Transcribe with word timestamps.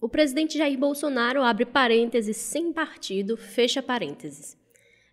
O 0.00 0.08
presidente 0.08 0.56
Jair 0.56 0.78
Bolsonaro 0.78 1.42
abre 1.42 1.66
parênteses 1.66 2.38
sem 2.38 2.72
partido, 2.72 3.36
fecha 3.36 3.82
parênteses. 3.82 4.56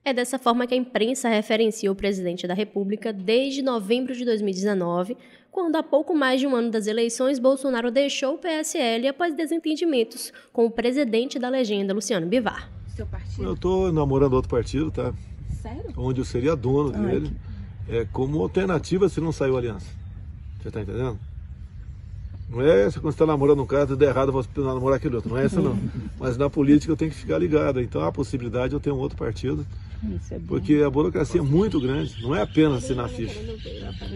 É 0.06 0.14
dessa 0.14 0.40
forma 0.40 0.66
que 0.66 0.74
a 0.74 0.78
imprensa 0.78 1.28
referencia 1.28 1.92
o 1.92 1.96
presidente 1.96 2.48
da 2.48 2.54
República 2.54 3.12
desde 3.12 3.62
novembro 3.62 4.16
de 4.16 4.24
2019, 4.24 5.18
quando 5.52 5.76
há 5.76 5.84
pouco 5.84 6.16
mais 6.16 6.40
de 6.40 6.48
um 6.48 6.56
ano 6.56 6.72
das 6.72 6.88
eleições, 6.88 7.38
Bolsonaro 7.38 7.92
deixou 7.92 8.36
o 8.36 8.38
PSL 8.38 9.10
após 9.10 9.36
desentendimentos 9.36 10.32
com 10.54 10.66
o 10.66 10.72
presidente 10.72 11.38
da 11.38 11.50
legenda, 11.50 11.94
Luciano 11.94 12.26
Bivar. 12.26 12.72
Seu 12.96 13.06
partido? 13.06 13.44
Eu 13.44 13.56
estou 13.56 13.92
namorando 13.92 14.36
outro 14.36 14.50
partido, 14.50 14.90
tá? 14.90 15.14
Sério? 15.62 15.94
Onde 15.98 16.22
eu 16.22 16.26
seria 16.26 16.56
dono 16.56 16.94
Ai, 16.96 17.12
dele. 17.12 17.32
Que... 17.86 17.98
É 17.98 18.06
como 18.06 18.42
alternativa 18.42 19.10
se 19.10 19.20
não 19.20 19.34
saiu 19.34 19.58
aliança. 19.58 19.88
Você 20.62 20.70
está 20.70 20.80
entendendo? 20.80 21.20
Não 22.50 22.62
é 22.62 22.86
essa 22.86 23.00
quando 23.00 23.12
você 23.12 23.16
está 23.16 23.26
namorando 23.26 23.62
um 23.62 23.66
cara, 23.66 23.86
tudo 23.86 24.02
errado, 24.02 24.32
você 24.32 24.50
namorar 24.56 24.98
aquele 24.98 25.16
outro. 25.16 25.30
Não 25.30 25.38
é 25.38 25.46
essa 25.46 25.60
não. 25.60 25.78
Mas 26.18 26.38
na 26.38 26.50
política 26.50 26.92
eu 26.92 26.96
tenho 26.96 27.12
que 27.12 27.18
ficar 27.18 27.38
ligado. 27.38 27.82
Então 27.82 28.02
há 28.02 28.08
a 28.08 28.12
possibilidade 28.12 28.70
de 28.70 28.76
eu 28.76 28.80
ter 28.80 28.92
um 28.92 28.98
outro 28.98 29.18
partido. 29.18 29.66
É 30.32 30.40
porque 30.48 30.76
a 30.76 30.90
burocracia 30.90 31.42
é 31.42 31.44
muito 31.44 31.80
grande. 31.82 32.22
Não 32.22 32.34
é 32.34 32.42
apenas 32.42 32.86
assinar 32.86 33.10
ficha. 33.10 33.38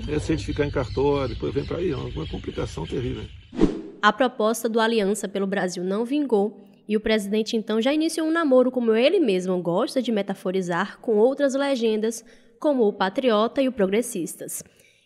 É 0.07 0.17
certificar 0.17 0.66
em 0.66 0.71
cartório, 0.71 1.34
depois 1.34 1.54
vem 1.54 1.66
para 1.66 1.77
aí. 1.77 1.91
É 1.91 1.95
uma 1.95 2.27
complicação 2.27 2.85
terrível. 2.85 3.23
A 4.02 4.13
proposta 4.13 4.70
do 4.70 4.79
Aliança 4.79 5.27
pelo 5.27 5.45
Brasil 5.45 5.84
não 5.84 6.05
vingou 6.05 6.66
e 6.88 6.95
o 6.95 7.02
presidente 7.02 7.57
então 7.57 7.82
já 7.82 7.93
iniciou 7.93 8.27
um 8.27 8.32
namoro, 8.32 8.71
como 8.71 8.95
ele 8.95 9.20
mesmo 9.20 9.62
gosta 9.62 10.02
de 10.02 10.12
metaforizar, 10.12 10.99
com 10.99 11.18
outras 11.18 11.54
legendas, 11.54 12.23
como 12.59 12.88
o 12.88 12.93
Patriota 12.93 13.62
e 13.62 13.68
o 13.68 13.71
Progressistas. 13.71 14.63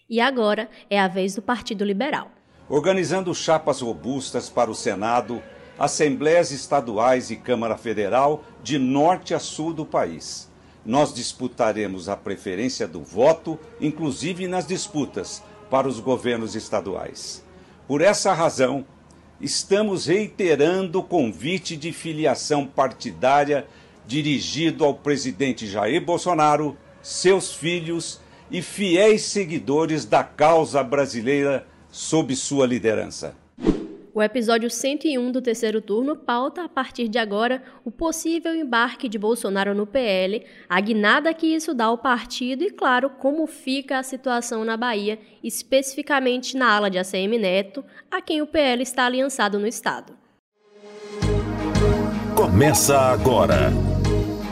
E 0.08 0.20
agora 0.20 0.70
é 0.90 1.00
a 1.00 1.08
vez 1.08 1.36
do 1.36 1.42
Partido 1.42 1.84
Liberal 1.84 2.32
organizando 2.70 3.34
chapas 3.34 3.82
robustas 3.82 4.50
para 4.50 4.72
o 4.72 4.76
Senado, 4.76 5.42
assembleias 5.78 6.52
estaduais 6.52 7.30
e 7.30 7.36
Câmara 7.36 7.78
Federal 7.78 8.44
de 8.64 8.80
norte 8.80 9.34
a 9.34 9.40
sul 9.40 9.74
do 9.74 9.86
país. 9.86 10.50
Nós 10.86 11.14
disputaremos 11.14 12.08
a 12.08 12.16
preferência 12.16 12.88
do 12.88 13.02
voto, 13.02 13.60
inclusive 13.82 14.48
nas 14.48 14.68
disputas 14.68 15.44
para 15.70 15.88
os 15.88 16.00
governos 16.00 16.56
estaduais. 16.56 17.44
Por 17.88 18.02
essa 18.02 18.34
razão, 18.34 18.86
estamos 19.42 20.06
reiterando 20.06 21.00
o 21.00 21.04
convite 21.04 21.76
de 21.76 21.92
filiação 21.92 22.66
partidária 22.66 23.68
dirigido 24.08 24.86
ao 24.86 24.94
presidente 24.94 25.68
Jair 25.68 26.04
Bolsonaro, 26.04 26.78
seus 27.02 27.54
filhos 27.54 28.20
e 28.50 28.62
fiéis 28.62 29.24
seguidores 29.24 30.06
da 30.06 30.24
causa 30.24 30.84
brasileira 30.84 31.68
sob 31.96 32.36
sua 32.36 32.68
liderança. 32.68 33.34
O 34.14 34.22
episódio 34.22 34.70
101 34.70 35.32
do 35.32 35.42
terceiro 35.42 35.82
turno 35.82 36.16
pauta, 36.16 36.64
a 36.64 36.70
partir 36.70 37.08
de 37.08 37.18
agora, 37.18 37.64
o 37.86 37.92
possível 37.92 38.54
embarque 38.54 39.08
de 39.08 39.18
Bolsonaro 39.18 39.74
no 39.74 39.88
PL, 39.88 40.46
a 40.70 40.80
guinada 40.82 41.34
que 41.34 41.48
isso 41.48 41.74
dá 41.74 41.86
ao 41.86 41.98
partido 41.98 42.64
e, 42.64 42.70
claro, 42.70 43.10
como 43.10 43.48
fica 43.48 43.98
a 43.98 44.04
situação 44.04 44.66
na 44.66 44.76
Bahia, 44.76 45.20
especificamente 45.44 46.58
na 46.58 46.70
ala 46.70 46.90
de 46.90 46.98
ACM 46.98 47.38
Neto, 47.40 47.84
a 48.12 48.22
quem 48.22 48.42
o 48.42 48.48
PL 48.48 48.84
está 48.84 49.06
aliançado 49.06 49.58
no 49.58 49.68
Estado. 49.68 50.14
Começa 52.36 52.98
agora 52.98 53.72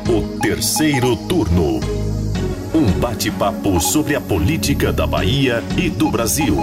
o 0.08 0.40
terceiro 0.40 1.16
turno. 1.28 1.93
Um 2.76 2.92
bate-papo 3.00 3.80
sobre 3.80 4.16
a 4.16 4.22
política 4.22 4.92
da 4.92 5.06
Bahia 5.06 5.62
e 5.78 5.92
do 5.92 6.10
Brasil. 6.10 6.56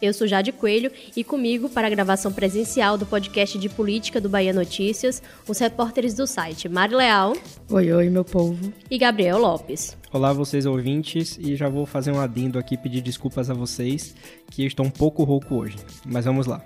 Eu 0.00 0.14
sou 0.14 0.26
Jade 0.26 0.50
Coelho 0.50 0.90
e 1.14 1.22
comigo, 1.22 1.68
para 1.68 1.88
a 1.88 1.90
gravação 1.90 2.32
presencial 2.32 2.96
do 2.96 3.04
podcast 3.04 3.58
de 3.58 3.68
política 3.68 4.18
do 4.18 4.30
Bahia 4.30 4.54
Notícias, 4.54 5.22
os 5.46 5.58
repórteres 5.58 6.14
do 6.14 6.26
site 6.26 6.70
Mari 6.70 6.94
Leal. 6.94 7.34
Oi, 7.70 7.92
oi, 7.92 8.08
meu 8.08 8.24
povo. 8.24 8.72
E 8.90 8.96
Gabriel 8.96 9.36
Lopes. 9.36 9.94
Olá, 10.12 10.30
vocês 10.30 10.66
ouvintes, 10.66 11.38
e 11.40 11.56
já 11.56 11.70
vou 11.70 11.86
fazer 11.86 12.12
um 12.12 12.20
adendo 12.20 12.58
aqui, 12.58 12.76
pedir 12.76 13.00
desculpas 13.00 13.48
a 13.48 13.54
vocês, 13.54 14.14
que 14.50 14.62
estou 14.66 14.84
um 14.84 14.90
pouco 14.90 15.24
rouco 15.24 15.54
hoje. 15.54 15.78
Mas 16.04 16.26
vamos 16.26 16.46
lá. 16.46 16.62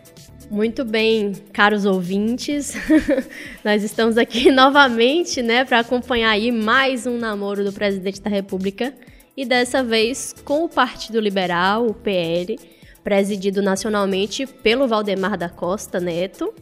Muito 0.50 0.84
bem, 0.84 1.32
caros 1.52 1.84
ouvintes, 1.84 2.74
nós 3.64 3.84
estamos 3.84 4.18
aqui 4.18 4.50
novamente, 4.52 5.42
né, 5.42 5.64
para 5.64 5.78
acompanhar 5.78 6.30
aí 6.30 6.50
mais 6.50 7.06
um 7.06 7.18
namoro 7.18 7.62
do 7.62 7.72
presidente 7.72 8.20
da 8.20 8.28
República 8.28 8.92
e 9.36 9.46
dessa 9.46 9.80
vez 9.80 10.34
com 10.44 10.64
o 10.64 10.68
Partido 10.68 11.20
Liberal, 11.20 11.86
o 11.86 11.94
PL, 11.94 12.58
presidido 13.04 13.62
nacionalmente 13.62 14.44
pelo 14.44 14.88
Valdemar 14.88 15.38
da 15.38 15.48
Costa 15.48 16.00
Neto, 16.00 16.52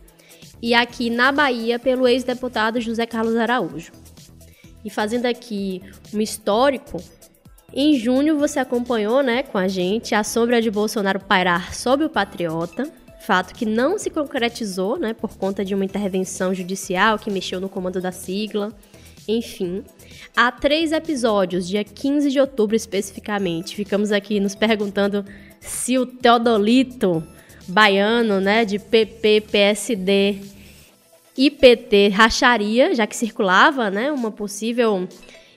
e 0.60 0.74
aqui 0.74 1.08
na 1.08 1.32
Bahia 1.32 1.78
pelo 1.78 2.06
ex-deputado 2.06 2.78
José 2.78 3.06
Carlos 3.06 3.36
Araújo. 3.36 4.03
E 4.84 4.90
fazendo 4.90 5.26
aqui 5.26 5.82
um 6.12 6.20
histórico, 6.20 7.02
em 7.72 7.98
junho 7.98 8.38
você 8.38 8.60
acompanhou 8.60 9.22
né, 9.22 9.42
com 9.42 9.58
a 9.58 9.66
gente 9.66 10.14
a 10.14 10.22
sombra 10.22 10.60
de 10.60 10.70
Bolsonaro 10.70 11.18
pairar 11.20 11.74
sobre 11.74 12.04
o 12.06 12.10
Patriota, 12.10 12.88
fato 13.20 13.54
que 13.54 13.64
não 13.64 13.98
se 13.98 14.10
concretizou 14.10 14.98
né, 14.98 15.14
por 15.14 15.36
conta 15.36 15.64
de 15.64 15.74
uma 15.74 15.84
intervenção 15.84 16.54
judicial 16.54 17.18
que 17.18 17.30
mexeu 17.30 17.60
no 17.60 17.68
comando 17.68 18.00
da 18.00 18.12
sigla. 18.12 18.72
Enfim, 19.26 19.82
há 20.36 20.52
três 20.52 20.92
episódios, 20.92 21.66
dia 21.66 21.82
15 21.82 22.30
de 22.30 22.38
outubro 22.38 22.76
especificamente, 22.76 23.74
ficamos 23.74 24.12
aqui 24.12 24.38
nos 24.38 24.54
perguntando 24.54 25.24
se 25.58 25.98
o 25.98 26.04
Teodolito 26.04 27.26
baiano, 27.66 28.38
né, 28.38 28.66
de 28.66 28.78
PP, 28.78 29.40
PSD 29.50 30.53
e 31.36 31.50
PT 31.50 32.08
racharia, 32.08 32.94
já 32.94 33.06
que 33.06 33.16
circulava, 33.16 33.90
né, 33.90 34.12
uma 34.12 34.30
possível 34.30 35.08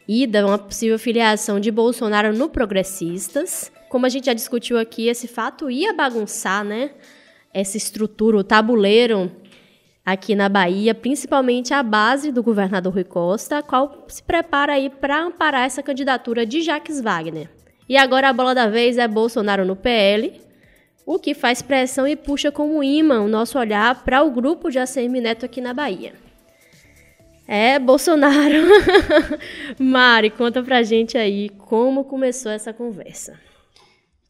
ida, 0.07 0.45
uma 0.45 0.57
possível 0.57 0.97
filiação 0.97 1.59
de 1.59 1.69
Bolsonaro 1.69 2.35
no 2.35 2.49
Progressistas. 2.49 3.71
Como 3.89 4.05
a 4.05 4.09
gente 4.09 4.25
já 4.25 4.33
discutiu 4.33 4.77
aqui, 4.77 5.07
esse 5.07 5.27
fato 5.27 5.69
ia 5.69 5.93
bagunçar, 5.93 6.63
né, 6.63 6.91
essa 7.53 7.77
estrutura, 7.77 8.37
o 8.37 8.43
tabuleiro 8.43 9.31
aqui 10.05 10.35
na 10.35 10.47
Bahia, 10.47 10.95
principalmente 10.95 11.73
a 11.73 11.83
base 11.83 12.31
do 12.31 12.41
governador 12.41 12.93
Rui 12.93 13.03
Costa, 13.03 13.61
qual 13.61 14.05
se 14.07 14.23
prepara 14.23 14.73
aí 14.73 14.89
para 14.89 15.21
amparar 15.21 15.65
essa 15.65 15.83
candidatura 15.83 16.45
de 16.45 16.61
Jacques 16.61 17.01
Wagner. 17.01 17.49
E 17.89 17.97
agora 17.97 18.29
a 18.29 18.33
bola 18.33 18.55
da 18.55 18.67
vez 18.67 18.97
é 18.97 19.07
Bolsonaro 19.07 19.65
no 19.65 19.75
PL, 19.75 20.33
o 21.07 21.17
que 21.17 21.33
faz 21.33 21.61
pressão 21.61 22.05
e 22.05 22.17
puxa 22.17 22.51
como 22.51 22.83
imã 22.83 23.21
o 23.21 23.29
nosso 23.29 23.57
olhar 23.57 24.03
para 24.03 24.21
o 24.23 24.29
grupo 24.29 24.69
de 24.69 24.77
ACM 24.77 25.21
Neto 25.21 25.45
aqui 25.45 25.61
na 25.61 25.73
Bahia. 25.73 26.15
É, 27.47 27.79
Bolsonaro. 27.79 28.67
Mari, 29.79 30.29
conta 30.29 30.61
pra 30.61 30.83
gente 30.83 31.17
aí 31.17 31.47
como 31.47 32.03
começou 32.03 32.51
essa 32.51 32.73
conversa. 32.73 33.39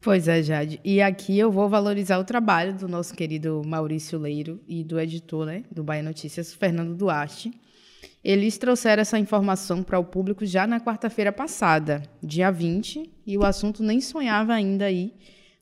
Pois 0.00 0.28
é, 0.28 0.40
Jade. 0.40 0.80
E 0.84 1.02
aqui 1.02 1.36
eu 1.36 1.50
vou 1.50 1.68
valorizar 1.68 2.16
o 2.16 2.24
trabalho 2.24 2.72
do 2.72 2.86
nosso 2.86 3.12
querido 3.12 3.60
Maurício 3.66 4.16
Leiro 4.16 4.60
e 4.68 4.84
do 4.84 5.00
editor 5.00 5.46
né, 5.46 5.64
do 5.72 5.82
Bahia 5.82 6.04
Notícias, 6.04 6.54
Fernando 6.54 6.94
Duarte, 6.94 7.50
eles 8.22 8.56
trouxeram 8.56 9.00
essa 9.00 9.18
informação 9.18 9.82
para 9.82 9.98
o 9.98 10.04
público 10.04 10.46
já 10.46 10.64
na 10.64 10.80
quarta-feira 10.80 11.32
passada, 11.32 12.04
dia 12.22 12.52
20, 12.52 13.10
e 13.26 13.36
o 13.36 13.44
assunto 13.44 13.82
nem 13.82 14.00
sonhava 14.00 14.52
ainda 14.52 14.84
aí 14.84 15.12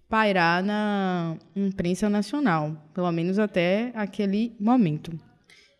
pairar 0.08 0.62
na 0.62 1.36
imprensa 1.54 2.08
nacional, 2.08 2.90
pelo 2.94 3.10
menos 3.10 3.38
até 3.38 3.90
aquele 3.94 4.54
momento. 4.60 5.18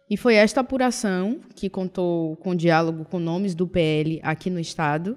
E 0.09 0.17
foi 0.17 0.35
esta 0.35 0.61
apuração 0.61 1.41
que 1.55 1.69
contou 1.69 2.37
com 2.37 2.55
diálogo 2.55 3.05
com 3.05 3.19
nomes 3.19 3.55
do 3.55 3.67
PL 3.67 4.21
aqui 4.23 4.51
no 4.51 4.61
estado, 4.61 5.17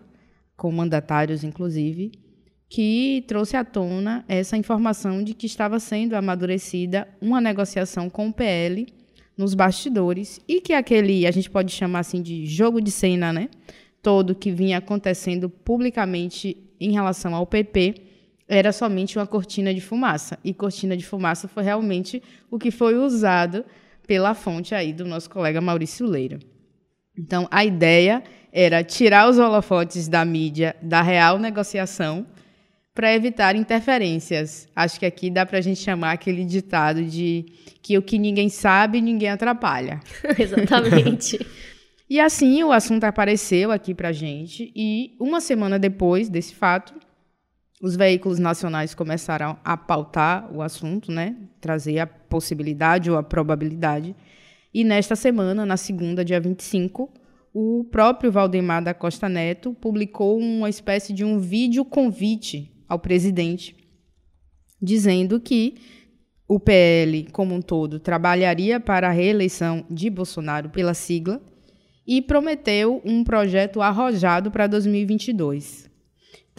com 0.56 0.72
mandatários 0.72 1.44
inclusive, 1.44 2.12
que 2.68 3.24
trouxe 3.28 3.56
à 3.56 3.64
tona 3.64 4.24
essa 4.28 4.58
informação 4.58 5.24
de 5.24 5.34
que 5.34 5.46
estava 5.46 5.80
sendo 5.80 6.16
amadurecida 6.16 7.08
uma 7.22 7.42
negociação 7.42 8.10
com 8.10 8.30
o 8.30 8.34
PL 8.34 8.88
nos 9.36 9.54
bastidores 9.54 10.40
e 10.48 10.60
que 10.60 10.74
aquele, 10.74 11.26
a 11.26 11.32
gente 11.32 11.50
pode 11.50 11.72
chamar 11.72 12.00
assim 12.00 12.22
de 12.22 12.46
jogo 12.46 12.82
de 12.82 12.92
cena, 12.92 13.32
né? 13.32 13.50
Todo 14.02 14.36
que 14.36 14.52
vinha 14.52 14.78
acontecendo 14.78 15.50
publicamente 15.50 16.58
em 16.80 16.92
relação 16.92 17.34
ao 17.34 17.48
PP 17.48 18.09
era 18.50 18.74
somente 18.74 19.18
uma 19.18 19.28
cortina 19.28 19.74
de 19.74 19.80
fumaça. 19.80 20.40
E 20.44 20.54
cortina 20.54 20.98
de 20.98 21.06
fumaça 21.06 21.48
foi 21.48 21.64
realmente 21.64 22.22
o 22.50 22.58
que 22.58 22.72
foi 22.72 22.96
usado 22.96 23.64
pela 24.08 24.34
fonte 24.34 24.74
aí 24.74 24.92
do 24.92 25.06
nosso 25.06 25.30
colega 25.30 25.62
Maurício 25.62 26.08
Leira. 26.08 26.40
Então, 27.16 27.48
a 27.52 27.64
ideia 27.64 28.24
era 28.52 28.84
tirar 28.84 29.30
os 29.30 29.38
holofotes 29.38 30.08
da 30.08 30.26
mídia 30.26 30.76
da 30.82 31.02
real 31.02 31.38
negociação 31.38 32.26
para 32.96 33.14
evitar 33.14 33.56
interferências. 33.56 34.68
Acho 34.76 35.00
que 35.00 35.06
aqui 35.06 35.30
dá 35.30 35.46
para 35.46 35.60
a 35.60 35.62
gente 35.62 35.80
chamar 35.80 36.14
aquele 36.14 36.44
ditado 36.44 37.04
de 37.04 37.46
que 37.84 37.98
o 37.98 38.02
que 38.02 38.18
ninguém 38.18 38.50
sabe, 38.50 39.00
ninguém 39.00 39.30
atrapalha. 39.30 40.00
Exatamente. 40.38 41.40
E 42.10 42.20
assim 42.20 42.64
o 42.64 42.72
assunto 42.72 43.04
apareceu 43.04 43.72
aqui 43.72 43.94
para 43.94 44.12
gente 44.12 44.72
e 44.76 45.16
uma 45.20 45.40
semana 45.40 45.78
depois 45.78 46.28
desse 46.28 46.56
fato, 46.56 46.96
os 47.82 47.96
veículos 47.96 48.40
nacionais 48.40 48.94
começaram 48.94 49.58
a 49.64 49.78
pautar 49.78 50.54
o 50.54 50.62
assunto, 50.62 51.12
né? 51.12 51.36
Trazer 51.62 52.00
a 52.00 52.08
possibilidade 52.08 53.10
ou 53.10 53.18
a 53.18 53.24
probabilidade. 53.24 54.16
E 54.74 54.84
nesta 54.84 55.16
semana, 55.16 55.66
na 55.66 55.78
segunda, 55.78 56.26
dia 56.26 56.40
25, 56.40 57.12
o 57.54 57.86
próprio 57.86 58.32
Valdemar 58.32 58.84
da 58.84 58.94
Costa 58.94 59.30
Neto 59.30 59.74
publicou 59.74 60.38
uma 60.38 60.70
espécie 60.70 61.14
de 61.14 61.24
um 61.24 61.40
vídeo 61.40 61.86
convite 61.86 62.72
ao 62.88 63.00
presidente, 63.00 63.76
dizendo 64.82 65.40
que 65.40 65.76
o 66.48 66.60
PL, 66.60 67.28
como 67.32 67.56
um 67.56 67.62
todo, 67.62 68.00
trabalharia 68.00 68.80
para 68.80 69.08
a 69.08 69.12
reeleição 69.12 69.86
de 69.90 70.10
Bolsonaro 70.10 70.70
pela 70.70 70.94
sigla 70.94 71.42
e 72.06 72.22
prometeu 72.22 73.02
um 73.06 73.24
projeto 73.24 73.82
arrojado 73.82 74.52
para 74.52 74.68
2022. 74.68 75.89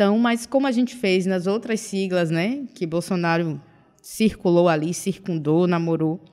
Então, 0.01 0.19
mas 0.19 0.47
como 0.47 0.67
a 0.67 0.73
gente 0.73 0.97
fez 0.97 1.27
nas 1.27 1.47
outras 1.47 1.79
siglas, 1.79 2.31
né, 2.31 2.65
que 2.75 2.87
Bolsonaro 2.87 3.61
circulou 4.01 4.67
ali, 4.67 4.95
circundou, 4.95 5.67
namorou, 5.67 6.25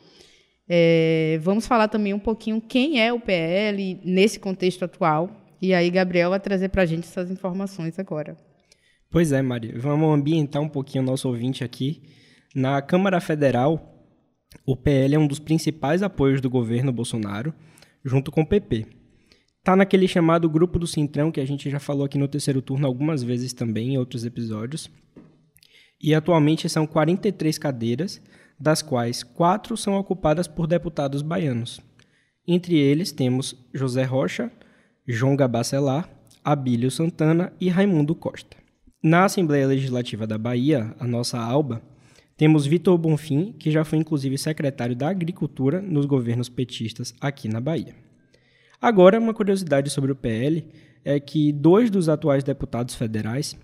é, 0.70 1.38
vamos 1.42 1.68
falar 1.68 1.90
também 1.90 2.14
um 2.14 2.20
pouquinho 2.20 2.62
quem 2.62 3.02
é 3.02 3.12
o 3.12 3.20
PL 3.20 4.00
nesse 4.06 4.40
contexto 4.40 4.86
atual. 4.86 5.30
E 5.62 5.74
aí, 5.74 5.90
Gabriel 5.90 6.30
vai 6.30 6.40
trazer 6.40 6.70
para 6.70 6.84
a 6.84 6.86
gente 6.86 7.10
essas 7.10 7.30
informações 7.30 8.00
agora. 8.00 8.38
Pois 9.12 9.34
é, 9.34 9.42
Mari. 9.42 9.74
Vamos 9.78 10.18
ambientar 10.18 10.62
um 10.62 10.70
pouquinho 10.70 11.04
o 11.04 11.08
nosso 11.08 11.28
ouvinte 11.28 11.62
aqui. 11.62 12.02
Na 12.56 12.82
Câmara 12.82 13.20
Federal, 13.20 14.02
o 14.66 14.78
PL 14.78 15.16
é 15.16 15.20
um 15.20 15.28
dos 15.28 15.40
principais 15.40 16.02
apoios 16.02 16.40
do 16.40 16.50
governo 16.50 16.94
Bolsonaro, 16.94 17.54
junto 18.06 18.32
com 18.32 18.44
o 18.44 18.48
PP. 18.48 18.86
Está 19.68 19.76
naquele 19.76 20.08
chamado 20.08 20.50
grupo 20.50 20.80
do 20.80 20.88
Centrão, 20.88 21.30
que 21.30 21.42
a 21.42 21.46
gente 21.46 21.70
já 21.70 21.78
falou 21.78 22.06
aqui 22.06 22.18
no 22.18 22.30
terceiro 22.30 22.62
turno 22.62 22.88
algumas 22.88 23.22
vezes 23.22 23.52
também, 23.52 23.96
em 23.96 23.98
outros 23.98 24.24
episódios. 24.24 24.90
E 26.02 26.16
atualmente 26.16 26.70
são 26.70 26.88
43 26.88 27.58
cadeiras, 27.58 28.22
das 28.58 28.82
quais 28.82 29.24
quatro 29.24 29.76
são 29.76 29.96
ocupadas 29.96 30.48
por 30.48 30.68
deputados 30.68 31.22
baianos. 31.22 31.82
Entre 32.48 32.78
eles 32.78 33.12
temos 33.12 33.58
José 33.74 34.06
Rocha, 34.06 34.50
João 35.06 35.36
Gabacelar, 35.36 36.10
Abílio 36.42 36.90
Santana 36.90 37.52
e 37.60 37.68
Raimundo 37.68 38.16
Costa. 38.16 38.56
Na 39.04 39.26
Assembleia 39.26 39.68
Legislativa 39.68 40.26
da 40.26 40.38
Bahia, 40.38 40.96
a 40.98 41.06
nossa 41.06 41.38
ALBA, 41.38 41.82
temos 42.38 42.66
Vitor 42.66 42.98
Bonfim, 42.98 43.52
que 43.60 43.70
já 43.70 43.84
foi 43.84 44.00
inclusive 44.00 44.38
secretário 44.38 44.96
da 44.96 45.10
Agricultura 45.10 45.82
nos 45.82 46.06
governos 46.06 46.48
petistas 46.48 47.14
aqui 47.20 47.50
na 47.50 47.60
Bahia. 47.60 48.07
Agora, 48.82 49.20
uma 49.20 49.34
curiosidade 49.34 49.90
sobre 49.90 50.12
o 50.12 50.16
PL 50.16 50.68
é 51.04 51.20
que 51.20 51.52
dois 51.52 51.90
dos 51.90 52.08
atuais 52.08 52.44
deputados 52.44 52.94
federais 52.94 53.58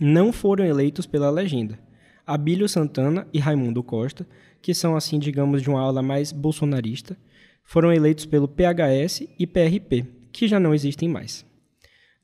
não 0.00 0.32
foram 0.32 0.64
eleitos 0.64 1.06
pela 1.06 1.30
legenda, 1.30 1.78
Abílio 2.26 2.68
Santana 2.68 3.26
e 3.32 3.38
Raimundo 3.38 3.82
Costa, 3.82 4.26
que 4.62 4.74
são, 4.74 4.96
assim, 4.96 5.18
digamos, 5.18 5.62
de 5.62 5.70
uma 5.70 5.80
aula 5.80 6.02
mais 6.02 6.32
bolsonarista, 6.32 7.16
foram 7.64 7.92
eleitos 7.92 8.26
pelo 8.26 8.48
PHS 8.48 9.28
e 9.38 9.46
PRP, 9.46 10.06
que 10.32 10.48
já 10.48 10.58
não 10.58 10.74
existem 10.74 11.08
mais. 11.08 11.44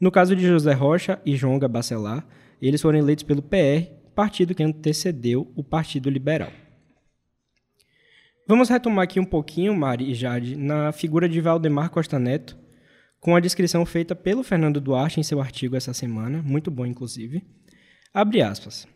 No 0.00 0.10
caso 0.10 0.34
de 0.34 0.46
José 0.46 0.72
Rocha 0.72 1.20
e 1.24 1.36
João 1.36 1.58
Gabacelar, 1.58 2.26
eles 2.60 2.82
foram 2.82 2.98
eleitos 2.98 3.24
pelo 3.24 3.42
PR, 3.42 3.90
partido 4.14 4.54
que 4.54 4.62
antecedeu 4.62 5.50
o 5.54 5.62
Partido 5.62 6.10
Liberal. 6.10 6.50
Vamos 8.48 8.68
retomar 8.68 9.02
aqui 9.02 9.18
um 9.18 9.24
pouquinho, 9.24 9.74
Mari 9.74 10.08
e 10.08 10.14
Jade, 10.14 10.54
na 10.54 10.92
figura 10.92 11.28
de 11.28 11.40
Valdemar 11.40 11.90
Costa 11.90 12.16
Neto, 12.16 12.56
com 13.18 13.34
a 13.34 13.40
descrição 13.40 13.84
feita 13.84 14.14
pelo 14.14 14.44
Fernando 14.44 14.80
Duarte 14.80 15.18
em 15.18 15.24
seu 15.24 15.40
artigo 15.40 15.74
essa 15.74 15.92
semana, 15.92 16.40
muito 16.42 16.70
bom 16.70 16.86
inclusive. 16.86 17.42
Abre 18.14 18.42
aspas. 18.42 18.86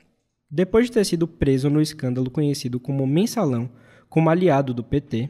Depois 0.49 0.87
de 0.87 0.93
ter 0.93 1.05
sido 1.05 1.27
preso 1.27 1.69
no 1.69 1.83
escândalo 1.83 2.31
conhecido 2.31 2.79
como 2.79 3.05
Mensalão, 3.09 3.69
como 4.09 4.31
aliado 4.31 4.73
do 4.73 4.85
PT, 4.85 5.29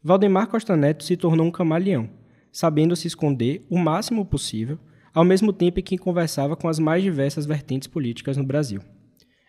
Valdemar 0.00 0.46
Costa 0.46 0.76
Neto 0.76 1.02
se 1.02 1.16
tornou 1.16 1.44
um 1.44 1.50
camaleão, 1.50 2.08
sabendo 2.52 2.94
se 2.94 3.08
esconder 3.08 3.66
o 3.68 3.76
máximo 3.76 4.24
possível, 4.24 4.78
ao 5.12 5.24
mesmo 5.24 5.52
tempo 5.52 5.82
que 5.82 5.98
conversava 5.98 6.54
com 6.54 6.68
as 6.68 6.78
mais 6.78 7.02
diversas 7.02 7.46
vertentes 7.46 7.88
políticas 7.88 8.36
no 8.36 8.44
Brasil. 8.44 8.80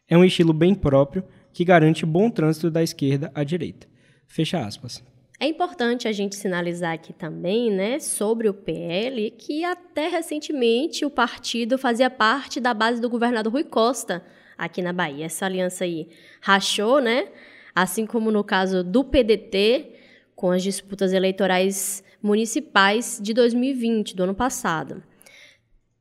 É 0.09 0.17
um 0.17 0.25
estilo 0.25 0.53
bem 0.53 0.73
próprio 0.73 1.23
que 1.53 1.63
garante 1.63 2.03
bom 2.03 2.31
trânsito 2.31 2.71
da 2.71 2.81
esquerda 2.81 3.31
à 3.35 3.43
direita. 3.43 3.87
Fecha 4.27 4.59
aspas. 4.59 5.03
É 5.39 5.45
importante 5.45 6.07
a 6.07 6.11
gente 6.11 6.35
sinalizar 6.35 6.93
aqui 6.93 7.13
também, 7.13 7.71
né, 7.71 7.99
sobre 7.99 8.49
o 8.49 8.53
PL, 8.53 9.31
que 9.31 9.63
até 9.63 10.07
recentemente 10.07 11.05
o 11.05 11.11
partido 11.11 11.77
fazia 11.77 12.09
parte 12.09 12.59
da 12.59 12.73
base 12.73 12.99
do 12.99 13.09
governador 13.09 13.53
Rui 13.53 13.63
Costa, 13.63 14.23
aqui 14.57 14.81
na 14.81 14.91
Bahia. 14.91 15.25
Essa 15.25 15.45
aliança 15.45 15.83
aí 15.83 16.09
rachou, 16.41 16.99
né? 16.99 17.27
Assim 17.75 18.07
como 18.07 18.31
no 18.31 18.43
caso 18.43 18.83
do 18.83 19.03
PDT, 19.03 19.93
com 20.35 20.51
as 20.51 20.63
disputas 20.63 21.13
eleitorais 21.13 22.03
municipais 22.21 23.19
de 23.21 23.33
2020, 23.33 24.15
do 24.15 24.23
ano 24.23 24.33
passado. 24.33 25.03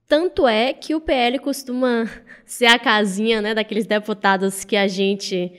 Tanto 0.08 0.48
é 0.48 0.72
que 0.72 0.94
o 0.94 1.00
PL 1.00 1.38
costuma 1.40 2.08
ser 2.46 2.66
a 2.66 2.78
casinha 2.78 3.42
né, 3.42 3.54
daqueles 3.54 3.86
deputados 3.86 4.64
que 4.64 4.76
a 4.76 4.88
gente 4.88 5.52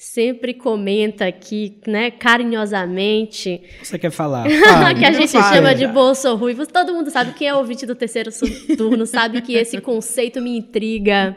sempre 0.00 0.54
comenta 0.54 1.26
aqui, 1.26 1.78
né, 1.86 2.10
carinhosamente. 2.10 3.62
Você 3.82 3.98
quer 3.98 4.10
falar? 4.10 4.46
Ah, 4.66 4.94
que 4.94 5.04
a 5.04 5.12
gente 5.12 5.30
chama 5.30 5.74
de 5.74 5.86
bolso 5.86 6.34
ruivo. 6.36 6.66
Todo 6.66 6.94
mundo 6.94 7.10
sabe 7.10 7.34
quem 7.34 7.48
é 7.48 7.54
ouvinte 7.54 7.84
do 7.84 7.94
terceiro 7.94 8.30
turno, 8.78 9.04
sabe 9.04 9.42
que 9.42 9.52
esse 9.52 9.78
conceito 9.82 10.40
me 10.40 10.56
intriga 10.56 11.36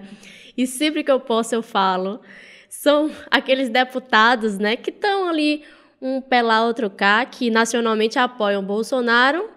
e 0.57 0.65
sempre 0.65 1.04
que 1.04 1.12
eu 1.12 1.19
posso 1.19 1.54
eu 1.54 1.62
falo, 1.62 2.21
são 2.69 3.12
aqueles 3.30 3.68
deputados, 3.68 4.57
né, 4.57 4.77
que 4.77 4.92
estão 4.92 5.27
ali 5.27 5.63
um 6.01 6.21
pé 6.21 6.42
lá, 6.42 6.65
outro 6.65 6.89
cá, 6.89 7.25
que 7.25 7.50
nacionalmente 7.50 8.18
apoiam 8.18 8.63
Bolsonaro 8.63 9.50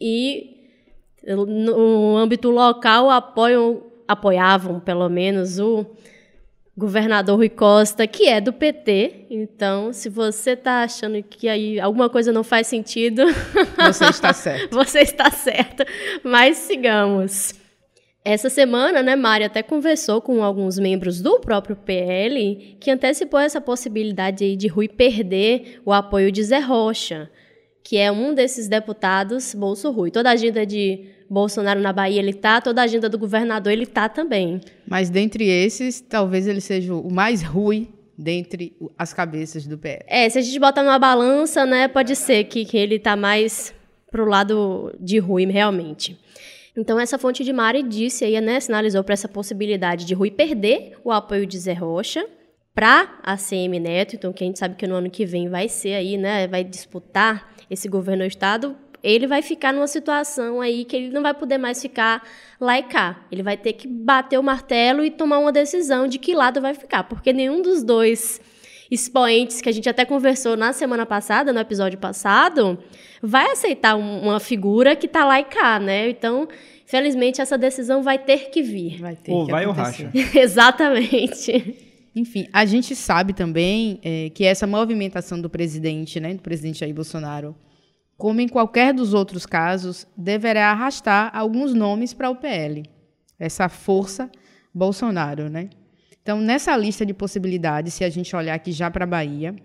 e 0.00 0.56
no 1.24 2.16
âmbito 2.16 2.50
local 2.50 3.08
apoiam, 3.08 3.84
apoiavam 4.08 4.80
pelo 4.80 5.08
menos 5.08 5.60
o 5.60 5.86
governador 6.82 7.36
Rui 7.36 7.48
Costa, 7.48 8.08
que 8.08 8.28
é 8.28 8.40
do 8.40 8.52
PT. 8.52 9.26
Então, 9.30 9.92
se 9.92 10.08
você 10.08 10.50
está 10.50 10.82
achando 10.82 11.22
que 11.22 11.48
aí 11.48 11.78
alguma 11.78 12.10
coisa 12.10 12.32
não 12.32 12.42
faz 12.42 12.66
sentido, 12.66 13.22
você 13.78 14.06
está 14.06 14.32
certo. 14.34 14.74
você 14.74 15.00
está 15.00 15.30
certo. 15.30 15.84
Mas 16.24 16.56
sigamos. 16.56 17.54
Essa 18.24 18.48
semana, 18.48 19.02
né, 19.02 19.16
Mari 19.16 19.44
até 19.44 19.62
conversou 19.62 20.20
com 20.20 20.42
alguns 20.42 20.78
membros 20.78 21.20
do 21.20 21.40
próprio 21.40 21.76
PL 21.76 22.76
que 22.80 22.90
antecipou 22.90 23.38
essa 23.38 23.60
possibilidade 23.60 24.54
de 24.56 24.68
Rui 24.68 24.88
perder 24.88 25.80
o 25.84 25.92
apoio 25.92 26.30
de 26.30 26.42
Zé 26.42 26.60
Rocha, 26.60 27.30
que 27.82 27.96
é 27.96 28.12
um 28.12 28.32
desses 28.32 28.68
deputados 28.68 29.54
Bolso 29.54 29.90
Rui. 29.90 30.10
Toda 30.10 30.30
a 30.30 30.32
agenda 30.32 30.64
de 30.64 31.04
Bolsonaro 31.32 31.80
na 31.80 31.94
Bahia 31.94 32.20
ele 32.20 32.34
tá, 32.34 32.60
toda 32.60 32.82
a 32.82 32.84
agenda 32.84 33.08
do 33.08 33.18
governador 33.18 33.72
ele 33.72 33.86
tá 33.86 34.06
também. 34.06 34.60
Mas 34.86 35.08
dentre 35.08 35.48
esses, 35.48 35.98
talvez 35.98 36.46
ele 36.46 36.60
seja 36.60 36.94
o 36.94 37.10
mais 37.10 37.42
Rui 37.42 37.88
dentre 38.18 38.76
as 38.98 39.14
cabeças 39.14 39.66
do 39.66 39.78
PL. 39.78 40.04
É, 40.06 40.28
se 40.28 40.38
a 40.38 40.42
gente 40.42 40.58
botar 40.58 40.82
numa 40.82 40.98
balança, 40.98 41.64
né, 41.64 41.88
pode 41.88 42.14
ser 42.14 42.44
que, 42.44 42.66
que 42.66 42.76
ele 42.76 42.98
tá 42.98 43.16
mais 43.16 43.74
pro 44.10 44.26
lado 44.26 44.94
de 45.00 45.18
Rui 45.18 45.46
realmente. 45.46 46.20
Então, 46.76 47.00
essa 47.00 47.18
fonte 47.18 47.42
de 47.42 47.52
Mari 47.52 47.82
disse 47.82 48.26
aí, 48.26 48.38
né, 48.38 48.60
sinalizou 48.60 49.02
para 49.02 49.14
essa 49.14 49.28
possibilidade 49.28 50.04
de 50.04 50.12
Rui 50.12 50.30
perder 50.30 50.98
o 51.02 51.10
apoio 51.10 51.46
de 51.46 51.58
Zé 51.58 51.72
Rocha 51.72 52.26
para 52.74 53.18
a 53.22 53.38
CM 53.38 53.80
Neto. 53.80 54.16
Então, 54.16 54.34
quem 54.34 54.54
sabe 54.54 54.76
que 54.76 54.86
no 54.86 54.96
ano 54.96 55.10
que 55.10 55.24
vem 55.24 55.48
vai 55.48 55.66
ser 55.66 55.94
aí, 55.94 56.18
né, 56.18 56.46
vai 56.46 56.62
disputar 56.62 57.54
esse 57.70 57.88
governo 57.88 58.22
do 58.22 58.28
estado, 58.28 58.76
ele 59.02 59.26
vai 59.26 59.42
ficar 59.42 59.72
numa 59.72 59.86
situação 59.86 60.60
aí 60.60 60.84
que 60.84 60.96
ele 60.96 61.10
não 61.10 61.22
vai 61.22 61.34
poder 61.34 61.58
mais 61.58 61.82
ficar 61.82 62.22
lá 62.60 62.78
e 62.78 62.82
cá. 62.84 63.24
Ele 63.32 63.42
vai 63.42 63.56
ter 63.56 63.72
que 63.72 63.88
bater 63.88 64.38
o 64.38 64.42
martelo 64.42 65.04
e 65.04 65.10
tomar 65.10 65.38
uma 65.38 65.50
decisão 65.50 66.06
de 66.06 66.18
que 66.18 66.34
lado 66.34 66.60
vai 66.60 66.74
ficar, 66.74 67.04
porque 67.04 67.32
nenhum 67.32 67.60
dos 67.60 67.82
dois 67.82 68.40
expoentes 68.90 69.60
que 69.60 69.68
a 69.68 69.72
gente 69.72 69.88
até 69.88 70.04
conversou 70.04 70.56
na 70.56 70.72
semana 70.72 71.06
passada, 71.06 71.52
no 71.52 71.58
episódio 71.58 71.98
passado, 71.98 72.78
vai 73.22 73.50
aceitar 73.50 73.96
uma 73.96 74.38
figura 74.38 74.94
que 74.94 75.06
está 75.06 75.24
lá 75.24 75.40
e 75.40 75.44
cá, 75.44 75.80
né? 75.80 76.10
Então, 76.10 76.46
felizmente, 76.84 77.40
essa 77.40 77.56
decisão 77.56 78.02
vai 78.02 78.18
ter 78.18 78.50
que 78.50 78.62
vir. 78.62 79.00
Vai 79.00 79.16
ter 79.16 79.32
ou 79.32 79.46
que 79.46 79.50
vai 79.50 79.64
acontecer. 79.64 80.10
ou 80.14 80.22
racha. 80.22 80.38
Exatamente. 80.38 81.90
Enfim, 82.14 82.46
a 82.52 82.66
gente 82.66 82.94
sabe 82.94 83.32
também 83.32 83.98
é, 84.04 84.30
que 84.34 84.44
essa 84.44 84.66
movimentação 84.66 85.40
do 85.40 85.48
presidente, 85.48 86.20
né, 86.20 86.34
do 86.34 86.42
presidente 86.42 86.80
Jair 86.80 86.94
Bolsonaro, 86.94 87.56
como 88.22 88.40
em 88.40 88.46
qualquer 88.46 88.94
dos 88.94 89.14
outros 89.14 89.44
casos, 89.44 90.06
deverá 90.16 90.70
arrastar 90.70 91.36
alguns 91.36 91.74
nomes 91.74 92.14
para 92.14 92.30
o 92.30 92.36
PL. 92.36 92.84
Essa 93.36 93.68
força 93.68 94.30
Bolsonaro, 94.72 95.50
né? 95.50 95.70
Então, 96.22 96.40
nessa 96.40 96.76
lista 96.76 97.04
de 97.04 97.12
possibilidades, 97.12 97.94
se 97.94 98.04
a 98.04 98.08
gente 98.08 98.36
olhar 98.36 98.54
aqui 98.54 98.70
já 98.70 98.88
para 98.88 99.02
a 99.02 99.08
Bahia, 99.08 99.56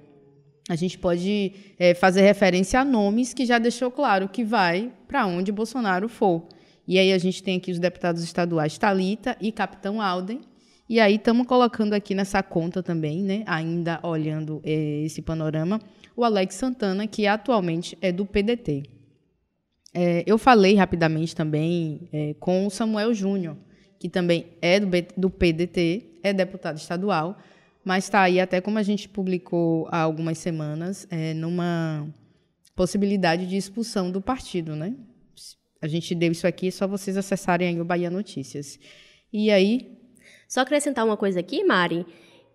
a 0.68 0.76
gente 0.76 0.98
pode 0.98 1.54
é, 1.78 1.94
fazer 1.94 2.22
referência 2.22 2.80
a 2.80 2.84
nomes 2.84 3.32
que 3.32 3.46
já 3.46 3.60
deixou 3.60 3.92
claro 3.92 4.28
que 4.28 4.44
vai 4.44 4.92
para 5.08 5.28
onde 5.28 5.52
Bolsonaro 5.52 6.10
for. 6.10 6.48
E 6.88 6.98
aí 6.98 7.14
a 7.14 7.18
gente 7.20 7.44
tem 7.44 7.58
aqui 7.58 7.72
os 7.72 7.78
deputados 7.78 8.24
estaduais 8.24 8.76
Talita 8.76 9.38
e 9.40 9.52
Capitão 9.52 10.02
Alden. 10.02 10.42
E 10.90 11.00
aí 11.02 11.16
estamos 11.16 11.46
colocando 11.46 11.94
aqui 11.94 12.16
nessa 12.16 12.42
conta 12.42 12.82
também, 12.82 13.22
né, 13.22 13.44
ainda 13.46 14.00
olhando 14.04 14.62
é, 14.64 15.02
esse 15.04 15.22
panorama, 15.22 15.82
o 16.16 16.24
Alex 16.24 16.56
Santana, 16.56 17.06
que 17.06 17.28
atualmente 17.28 17.98
é 18.02 18.12
do 18.12 18.26
PDT. 18.26 18.84
É, 19.94 20.24
eu 20.26 20.38
falei 20.38 20.76
rapidamente 20.76 21.36
também 21.36 22.08
é, 22.14 22.34
com 22.40 22.66
o 22.66 22.70
Samuel 22.70 23.14
Júnior, 23.14 23.58
que 24.00 24.08
também 24.08 24.48
é 24.62 24.80
do, 24.80 24.88
do 25.18 25.30
PDT, 25.30 26.20
é 26.24 26.32
deputado 26.32 26.78
estadual, 26.78 27.38
mas 27.84 28.06
está 28.06 28.22
aí 28.22 28.40
até 28.40 28.62
como 28.62 28.78
a 28.78 28.84
gente 28.84 29.10
publicou 29.10 29.88
há 29.92 30.00
algumas 30.00 30.38
semanas, 30.38 31.06
é, 31.10 31.34
numa 31.34 32.08
possibilidade 32.76 33.48
de 33.48 33.58
expulsão 33.58 34.12
do 34.12 34.22
partido, 34.22 34.76
né? 34.76 34.94
A 35.82 35.88
gente 35.88 36.16
deu 36.16 36.32
isso 36.32 36.48
aqui, 36.48 36.68
é 36.68 36.72
só 36.72 36.88
vocês 36.88 37.18
acessarem 37.18 37.68
aí 37.68 37.82
o 37.82 37.86
Bahia 37.86 38.10
Notícias. 38.10 38.80
E 39.32 39.52
aí. 39.52 39.97
Só 40.48 40.62
acrescentar 40.62 41.06
uma 41.06 41.18
coisa 41.18 41.40
aqui, 41.40 41.64
Mari, 41.64 42.06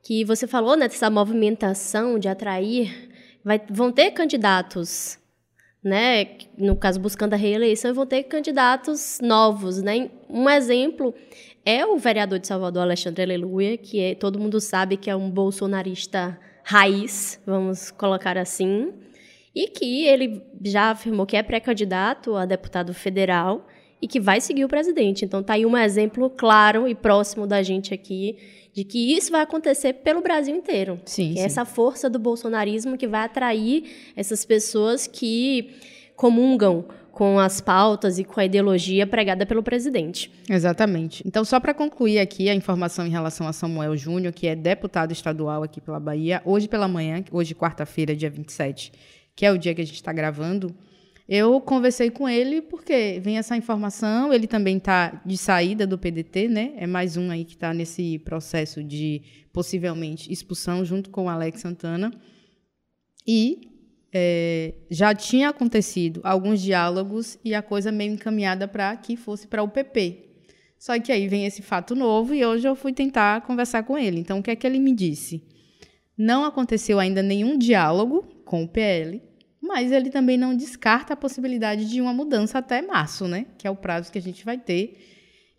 que 0.03 0.25
você 0.25 0.47
falou 0.47 0.77
né, 0.77 0.89
dessa 0.89 1.11
movimentação 1.11 2.19
de 2.19 2.29
atrair. 2.29 3.11
Vai, 3.45 3.61
vão 3.69 3.93
ter 3.93 4.13
candidatos, 4.13 5.19
né? 5.83 6.37
No 6.57 6.77
caso, 6.77 7.01
buscando 7.01 7.35
a 7.35 7.37
reeleição, 7.37 7.93
vão 7.93 8.07
ter 8.07 8.23
candidatos 8.25 9.19
novos, 9.21 9.83
né? 9.83 10.11
Um 10.29 10.49
exemplo 10.49 11.15
é 11.65 11.85
o 11.85 11.99
vereador 11.99 12.39
de 12.39 12.47
Salvador, 12.47 12.83
Alexandre 12.83 13.23
Aleluia, 13.23 13.77
que 13.77 14.01
é, 14.01 14.15
todo 14.15 14.39
mundo 14.39 14.61
sabe 14.61 14.97
que 14.97 15.11
é 15.11 15.17
um 15.17 15.31
bolsonarista 15.31 16.39
raiz, 16.65 17.41
vamos 17.45 17.91
colocar 17.91 18.39
assim 18.39 18.93
e 19.55 19.69
que 19.69 20.07
ele 20.07 20.43
já 20.65 20.91
afirmou 20.91 21.27
que 21.27 21.37
é 21.37 21.43
pré-candidato 21.43 22.35
a 22.37 22.47
deputado 22.47 22.95
federal 22.95 23.67
e 24.03 24.09
que 24.09 24.19
vai 24.19 24.41
seguir 24.41 24.65
o 24.65 24.69
presidente. 24.69 25.25
Então 25.25 25.43
tá 25.43 25.55
aí 25.55 25.65
um 25.65 25.77
exemplo 25.77 26.29
claro 26.29 26.89
e 26.89 26.95
próximo 26.95 27.47
da 27.47 27.63
gente 27.63 27.95
aqui 27.95 28.37
de 28.75 28.85
que 28.85 29.15
isso 29.15 29.31
vai 29.31 29.43
acontecer 29.43 29.93
pelo 29.93 30.21
Brasil 30.21 30.57
inteiro. 30.57 31.01
Sim, 31.05 31.33
é 31.33 31.37
sim. 31.37 31.41
essa 31.43 31.65
força 31.65 32.11
do 32.11 32.19
bolsonarismo 32.19 32.99
que 32.99 33.07
vai 33.07 33.25
atrair 33.25 34.13
essas 34.17 34.45
pessoas 34.45 35.07
que 35.07 35.71
comungam 36.17 36.85
com 37.13 37.39
as 37.39 37.61
pautas 37.61 38.19
e 38.19 38.25
com 38.25 38.41
a 38.41 38.45
ideologia 38.47 39.07
pregada 39.07 39.45
pelo 39.45 39.63
presidente. 39.63 40.33
Exatamente. 40.49 41.23
Então, 41.27 41.45
só 41.45 41.61
para 41.61 41.75
concluir 41.75 42.19
aqui 42.19 42.49
a 42.49 42.55
informação 42.55 43.07
em 43.07 43.11
relação 43.11 43.47
a 43.47 43.53
Samuel 43.53 43.95
Júnior, 43.97 44.33
que 44.33 44.47
é 44.47 44.57
deputado 44.57 45.13
estadual 45.13 45.63
aqui 45.63 45.79
pela 45.79 46.01
Bahia, 46.01 46.41
hoje 46.45 46.67
pela 46.67 46.89
manhã, 46.89 47.23
hoje 47.31 47.55
quarta-feira, 47.55 48.17
dia 48.17 48.31
27, 48.31 48.91
que 49.37 49.45
é 49.45 49.53
o 49.53 49.59
dia 49.59 49.75
que 49.75 49.83
a 49.83 49.85
gente 49.85 49.97
está 49.97 50.13
gravando, 50.13 50.75
eu 51.29 51.61
conversei 51.61 52.11
com 52.11 52.29
ele 52.29 52.61
porque 52.61 53.21
vem 53.23 53.39
essa 53.39 53.57
informação, 53.57 54.33
ele 54.33 54.47
também 54.47 54.77
está 54.77 55.23
de 55.25 55.37
saída 55.37 55.87
do 55.87 55.99
PDT, 55.99 56.49
né? 56.49 56.73
É 56.77 56.87
mais 56.87 57.17
um 57.17 57.31
aí 57.31 57.45
que 57.45 57.55
está 57.55 57.73
nesse 57.73 58.19
processo 58.19 58.83
de 58.83 59.23
possivelmente 59.53 60.33
expulsão 60.33 60.85
junto 60.85 61.11
com 61.11 61.27
o 61.27 61.29
Alex 61.29 61.61
Santana. 61.61 62.13
E 63.27 63.69
é, 64.13 64.75
já 64.91 65.15
tinha 65.15 65.49
acontecido 65.49 66.21
alguns 66.23 66.61
diálogos 66.61 67.39
e 67.45 67.55
a 67.55 67.63
coisa 67.63 67.91
meio 67.91 68.13
encaminhada 68.13 68.69
para 68.69 68.95
que 68.97 69.17
fosse 69.17 69.47
para 69.47 69.63
o 69.63 69.69
PP. 69.69 70.29
Só 70.79 70.99
que 70.99 71.13
aí 71.13 71.29
vem 71.29 71.47
esse 71.47 71.63
fato 71.63 71.95
novo 71.95 72.35
e 72.35 72.45
hoje 72.45 72.69
eu 72.69 72.75
fui 72.75 72.93
tentar 72.93 73.43
conversar 73.43 73.85
com 73.85 73.97
ele. 73.97 74.19
Então, 74.19 74.41
o 74.41 74.43
que 74.43 74.51
é 74.51 74.57
que 74.57 74.67
ele 74.67 74.81
me 74.81 74.93
disse? 74.93 75.43
Não 76.19 76.45
aconteceu 76.45 76.99
ainda 76.99 77.23
nenhum 77.23 77.57
diálogo 77.57 78.23
com 78.45 78.65
o 78.65 78.69
PL, 78.69 79.23
mas 79.63 79.93
ele 79.93 80.11
também 80.11 80.37
não 80.37 80.57
descarta 80.57 81.15
a 81.15 81.17
possibilidade 81.17 81.89
de 81.89 82.01
uma 82.01 82.13
mudança 82.13 82.59
até 82.59 82.83
março, 82.83 83.29
né? 83.29 83.47
Que 83.57 83.69
é 83.69 83.71
o 83.71 83.77
prazo 83.77 84.11
que 84.11 84.19
a 84.19 84.23
gente 84.23 84.45
vai 84.45 84.59
ter. 84.59 84.99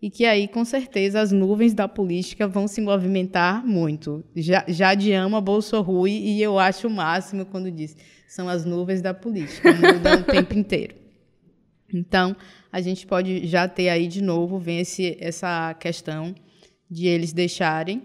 E 0.02 0.10
que 0.10 0.26
aí, 0.26 0.50
com 0.50 0.66
certeza, 0.66 1.22
as 1.22 1.32
nuvens 1.32 1.74
da 1.74 1.88
política 1.88 2.46
vão 2.46 2.68
se 2.68 2.82
movimentar 2.82 3.66
muito. 3.66 4.22
Já, 4.36 4.66
já 4.68 4.94
de 4.94 5.14
ama 5.14 5.40
Bolso 5.40 5.80
Rui, 5.82 6.12
e 6.12 6.42
eu 6.42 6.60
acho 6.60 6.88
o 6.88 6.92
máximo 6.92 7.46
quando 7.46 7.72
diz 7.72 7.96
são 8.28 8.50
as 8.50 8.66
nuvens 8.66 9.00
da 9.00 9.14
política, 9.14 9.72
mudam 9.72 10.20
o 10.20 10.24
tempo 10.24 10.58
inteiro. 10.58 10.96
Então, 11.94 12.36
a 12.72 12.82
gente 12.82 13.06
pode 13.06 13.46
já 13.46 13.68
ter 13.68 13.90
aí 13.90 14.08
de 14.08 14.24
novo, 14.24 14.58
vem 14.58 14.82
essa 15.20 15.74
questão 15.76 16.34
de 16.90 17.06
eles 17.06 17.32
deixarem 17.32 18.02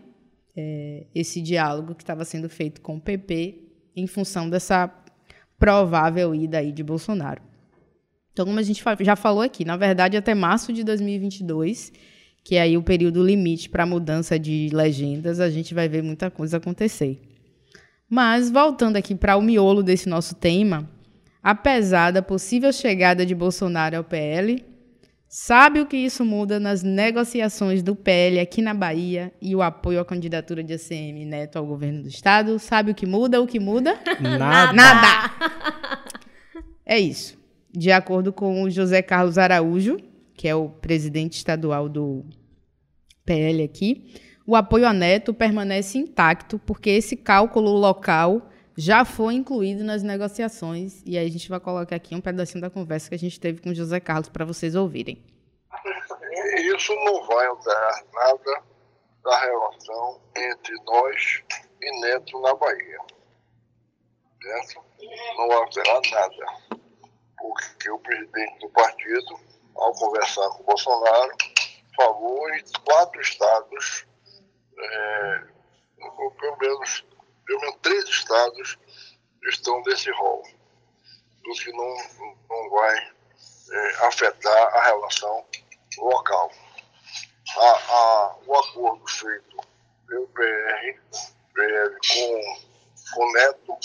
é, 0.54 1.06
esse 1.14 1.40
diálogo 1.40 1.94
que 1.94 2.02
estava 2.02 2.26
sendo 2.26 2.48
feito 2.48 2.82
com 2.82 2.96
o 2.96 3.00
PP 3.00 3.62
em 3.96 4.06
função 4.06 4.50
dessa 4.50 4.86
provável 5.58 6.34
ida 6.34 6.58
aí 6.58 6.72
de 6.72 6.82
Bolsonaro. 6.82 7.42
Então, 8.32 8.46
como 8.46 8.58
a 8.58 8.62
gente 8.62 8.82
já 9.00 9.16
falou 9.16 9.42
aqui, 9.42 9.64
na 9.64 9.76
verdade, 9.76 10.16
até 10.16 10.34
março 10.34 10.72
de 10.72 10.84
2022, 10.84 11.92
que 12.44 12.54
é 12.54 12.62
aí 12.62 12.76
o 12.76 12.82
período 12.82 13.22
limite 13.22 13.68
para 13.68 13.84
mudança 13.84 14.38
de 14.38 14.70
legendas, 14.72 15.40
a 15.40 15.50
gente 15.50 15.74
vai 15.74 15.88
ver 15.88 16.02
muita 16.02 16.30
coisa 16.30 16.58
acontecer. 16.58 17.20
Mas, 18.08 18.50
voltando 18.50 18.96
aqui 18.96 19.14
para 19.14 19.36
o 19.36 19.42
miolo 19.42 19.82
desse 19.82 20.08
nosso 20.08 20.34
tema, 20.36 20.88
apesar 21.42 22.12
da 22.12 22.22
possível 22.22 22.72
chegada 22.72 23.26
de 23.26 23.34
Bolsonaro 23.34 23.96
ao 23.96 24.04
PL, 24.04 24.64
Sabe 25.28 25.78
o 25.78 25.86
que 25.86 25.96
isso 25.98 26.24
muda 26.24 26.58
nas 26.58 26.82
negociações 26.82 27.82
do 27.82 27.94
PL 27.94 28.40
aqui 28.40 28.62
na 28.62 28.72
Bahia 28.72 29.30
e 29.42 29.54
o 29.54 29.60
apoio 29.60 30.00
à 30.00 30.04
candidatura 30.04 30.64
de 30.64 30.72
ACM 30.72 31.26
Neto 31.26 31.58
ao 31.58 31.66
governo 31.66 32.02
do 32.02 32.08
estado? 32.08 32.58
Sabe 32.58 32.92
o 32.92 32.94
que 32.94 33.04
muda? 33.04 33.38
O 33.38 33.46
que 33.46 33.60
muda? 33.60 33.98
Nada. 34.20 34.72
Nada. 34.72 35.32
É 36.86 36.98
isso. 36.98 37.36
De 37.70 37.92
acordo 37.92 38.32
com 38.32 38.62
o 38.62 38.70
José 38.70 39.02
Carlos 39.02 39.36
Araújo, 39.36 39.98
que 40.34 40.48
é 40.48 40.54
o 40.54 40.70
presidente 40.70 41.34
estadual 41.34 41.90
do 41.90 42.24
PL 43.26 43.62
aqui, 43.62 44.14
o 44.46 44.56
apoio 44.56 44.86
a 44.86 44.94
Neto 44.94 45.34
permanece 45.34 45.98
intacto 45.98 46.58
porque 46.58 46.88
esse 46.88 47.14
cálculo 47.14 47.72
local 47.72 48.48
já 48.78 49.04
foi 49.04 49.34
incluído 49.34 49.82
nas 49.82 50.04
negociações. 50.04 51.02
E 51.04 51.18
aí 51.18 51.26
a 51.26 51.30
gente 51.30 51.48
vai 51.48 51.58
colocar 51.58 51.96
aqui 51.96 52.14
um 52.14 52.20
pedacinho 52.20 52.60
da 52.60 52.70
conversa 52.70 53.08
que 53.08 53.16
a 53.16 53.18
gente 53.18 53.40
teve 53.40 53.60
com 53.60 53.70
o 53.70 53.74
José 53.74 53.98
Carlos 53.98 54.28
para 54.28 54.44
vocês 54.44 54.76
ouvirem. 54.76 55.20
Isso 56.76 56.94
não 56.94 57.26
vai 57.26 57.46
alterar 57.48 58.04
nada 58.14 58.62
da 59.24 59.36
relação 59.40 60.20
entre 60.36 60.74
nós 60.84 61.42
e 61.82 62.00
Neto 62.02 62.40
na 62.40 62.54
Bahia. 62.54 62.98
Certo? 64.40 64.84
Não 65.36 65.48
vai 65.48 65.56
alterar 65.56 66.00
nada. 66.12 66.78
Porque 67.36 67.90
o 67.90 67.98
presidente 67.98 68.60
do 68.60 68.68
partido, 68.70 69.40
ao 69.74 69.92
conversar 69.94 70.48
com 70.50 70.62
o 70.62 70.66
Bolsonaro, 70.66 71.32
falou 71.96 72.48
em 72.50 72.62
quatro 72.84 73.20
estados, 73.20 74.06
é, 74.78 75.42
pelo 76.38 76.56
menos 76.60 77.07
pelo 77.48 77.60
menos 77.60 77.76
três 77.82 78.04
estados 78.08 78.78
estão 79.48 79.82
nesse 79.86 80.10
rol, 80.12 80.42
do 81.42 81.52
que 81.54 81.72
não, 81.72 81.96
não 82.50 82.70
vai 82.70 82.96
é, 83.70 84.06
afetar 84.06 84.76
a 84.76 84.84
relação 84.84 85.44
local. 85.96 86.52
A, 87.56 87.62
a, 87.62 88.36
o 88.46 88.54
acordo 88.54 89.08
feito 89.08 89.56
pelo 90.06 90.28
PR, 90.28 91.00
PL 91.54 91.96
com, 92.06 93.14
com 93.14 93.32
Neto 93.32 93.76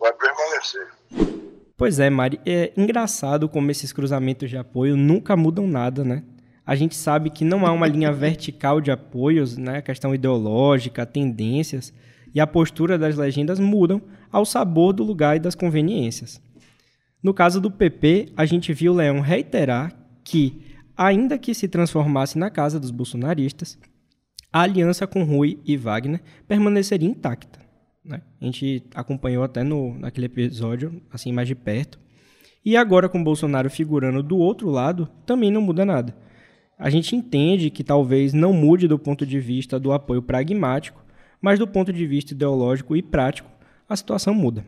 vai 0.00 0.12
permanecer. 0.14 0.88
Pois 1.76 2.00
é, 2.00 2.08
Mari, 2.08 2.40
é 2.46 2.72
engraçado 2.74 3.48
como 3.50 3.70
esses 3.70 3.92
cruzamentos 3.92 4.48
de 4.48 4.56
apoio 4.56 4.96
nunca 4.96 5.36
mudam 5.36 5.66
nada, 5.66 6.02
né? 6.02 6.24
A 6.66 6.74
gente 6.74 6.94
sabe 6.96 7.28
que 7.28 7.44
não 7.44 7.66
há 7.66 7.72
uma 7.72 7.86
linha 7.86 8.10
vertical 8.14 8.80
de 8.80 8.90
apoios, 8.90 9.58
né? 9.58 9.82
Questão 9.82 10.14
ideológica, 10.14 11.04
tendências, 11.04 11.92
e 12.34 12.40
a 12.40 12.46
postura 12.46 12.98
das 12.98 13.16
legendas 13.16 13.60
mudam 13.60 14.02
ao 14.30 14.44
sabor 14.44 14.92
do 14.92 15.04
lugar 15.04 15.36
e 15.36 15.40
das 15.40 15.54
conveniências. 15.54 16.42
No 17.22 17.32
caso 17.32 17.60
do 17.60 17.70
PP, 17.70 18.32
a 18.36 18.44
gente 18.44 18.72
viu 18.72 18.92
Leão 18.92 19.20
reiterar 19.20 19.96
que, 20.24 20.60
ainda 20.96 21.38
que 21.38 21.54
se 21.54 21.68
transformasse 21.68 22.36
na 22.36 22.50
casa 22.50 22.80
dos 22.80 22.90
bolsonaristas, 22.90 23.78
a 24.52 24.62
aliança 24.62 25.06
com 25.06 25.22
Rui 25.22 25.58
e 25.64 25.76
Wagner 25.76 26.20
permaneceria 26.46 27.08
intacta. 27.08 27.60
Né? 28.04 28.20
A 28.40 28.44
gente 28.44 28.84
acompanhou 28.94 29.42
até 29.42 29.62
no, 29.62 29.98
naquele 29.98 30.26
episódio, 30.26 31.00
assim, 31.10 31.32
mais 31.32 31.48
de 31.48 31.54
perto. 31.54 31.98
E 32.64 32.76
agora, 32.76 33.08
com 33.08 33.22
Bolsonaro 33.22 33.70
figurando 33.70 34.22
do 34.22 34.36
outro 34.36 34.70
lado, 34.70 35.08
também 35.24 35.50
não 35.50 35.60
muda 35.60 35.84
nada. 35.84 36.16
A 36.78 36.90
gente 36.90 37.14
entende 37.14 37.70
que 37.70 37.84
talvez 37.84 38.32
não 38.32 38.52
mude 38.52 38.88
do 38.88 38.98
ponto 38.98 39.24
de 39.24 39.38
vista 39.38 39.78
do 39.78 39.92
apoio 39.92 40.22
pragmático, 40.22 41.03
mas 41.44 41.58
do 41.58 41.68
ponto 41.68 41.92
de 41.92 42.06
vista 42.06 42.32
ideológico 42.32 42.96
e 42.96 43.02
prático, 43.02 43.50
a 43.86 43.94
situação 43.94 44.32
muda. 44.32 44.64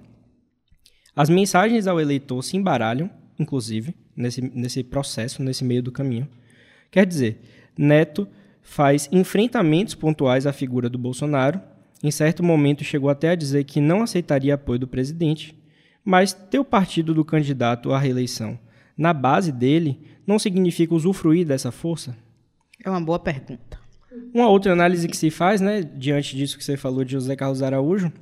As 1.17 1.31
mensagens 1.31 1.87
ao 1.87 1.99
eleitor 1.99 2.43
se 2.43 2.55
embaralham, 2.55 3.09
inclusive, 3.39 3.97
nesse, 4.15 4.43
nesse 4.43 4.85
processo, 4.85 5.43
nesse 5.43 5.65
meio 5.65 5.83
do 5.83 5.91
caminho. 5.91 6.29
Quer 6.91 7.07
dizer, 7.07 7.41
Neto 7.79 8.29
faz 8.61 9.09
enfrentamentos 9.11 9.95
pontuais 9.95 10.47
à 10.47 10.53
figura 10.53 10.91
do 10.91 10.99
Bolsonaro, 10.99 11.63
em 12.05 12.11
certo 12.11 12.43
momento 12.45 12.85
chegou 12.85 13.09
até 13.09 13.31
a 13.31 13.35
dizer 13.35 13.65
que 13.65 13.81
não 13.81 14.03
aceitaria 14.03 14.53
apoio 14.53 14.79
do 14.79 14.87
presidente, 14.87 15.59
mas 16.05 16.35
ter 16.35 16.59
o 16.59 16.65
partido 16.65 17.15
do 17.15 17.25
candidato 17.25 17.91
à 17.91 17.99
reeleição 17.99 18.59
na 18.95 19.15
base 19.15 19.51
dele 19.51 19.99
não 20.27 20.39
significa 20.39 20.95
usufruir 20.95 21.47
dessa 21.47 21.73
força? 21.73 22.15
É 22.85 22.91
uma 22.91 23.01
boa 23.01 23.19
pergunta. 23.19 23.86
Uma 24.33 24.49
outra 24.49 24.73
análise 24.73 25.09
que 25.09 25.17
se 25.17 25.31
faz, 25.31 25.61
né, 25.61 25.83
diante 25.83 26.37
disso 26.37 26.59
que 26.59 26.65
você 26.65 26.77
falou 26.77 27.05
de 27.05 27.13
José 27.13 27.35
Carlos 27.35 27.63
Araújo, 27.63 28.13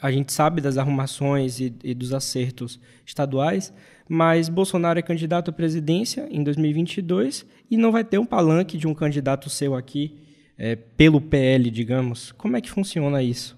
a 0.00 0.10
gente 0.10 0.32
sabe 0.32 0.60
das 0.60 0.76
arrumações 0.76 1.60
e, 1.60 1.74
e, 1.84 1.94
dos 1.94 2.12
acertos 2.12 2.80
estaduais, 3.04 3.72
mas 4.08 4.48
Bolsonaro 4.48 4.98
é 4.98 5.02
candidato 5.02 5.50
à 5.50 5.52
presidência 5.52 6.26
em 6.30 6.42
2022 6.42 7.46
e 7.70 7.76
não 7.76 7.92
vai 7.92 8.04
ter 8.04 8.18
um 8.18 8.26
palanque 8.26 8.76
de 8.76 8.86
um 8.86 8.94
candidato 8.94 9.48
seu 9.48 9.74
aqui 9.74 10.18
é, 10.58 10.74
pelo 10.74 11.20
PL, 11.20 11.70
digamos. 11.70 12.32
Como 12.32 12.56
é 12.56 12.60
que 12.60 12.70
funciona 12.70 13.22
isso? 13.22 13.56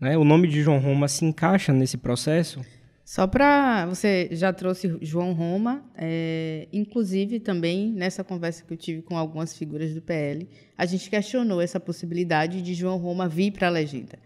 Né? 0.00 0.18
O 0.18 0.24
nome 0.24 0.48
de 0.48 0.62
João 0.62 0.78
Roma 0.78 1.08
se 1.08 1.24
encaixa 1.24 1.72
nesse 1.72 1.96
processo? 1.96 2.60
Só 3.04 3.26
para 3.26 3.84
você 3.86 4.30
já 4.32 4.50
trouxe 4.50 4.96
João 5.02 5.34
Roma, 5.34 5.84
é, 5.94 6.66
inclusive 6.72 7.38
também 7.38 7.92
nessa 7.92 8.24
conversa 8.24 8.64
que 8.64 8.72
eu 8.72 8.76
tive 8.78 9.02
com 9.02 9.18
algumas 9.18 9.56
figuras 9.56 9.92
do 9.92 10.00
PL, 10.00 10.48
a 10.76 10.86
gente 10.86 11.10
questionou 11.10 11.60
essa 11.60 11.78
possibilidade 11.78 12.62
de 12.62 12.72
João 12.72 12.96
Roma 12.96 13.28
vir 13.28 13.52
para 13.52 13.66
a 13.66 13.70
legenda. 13.70 14.18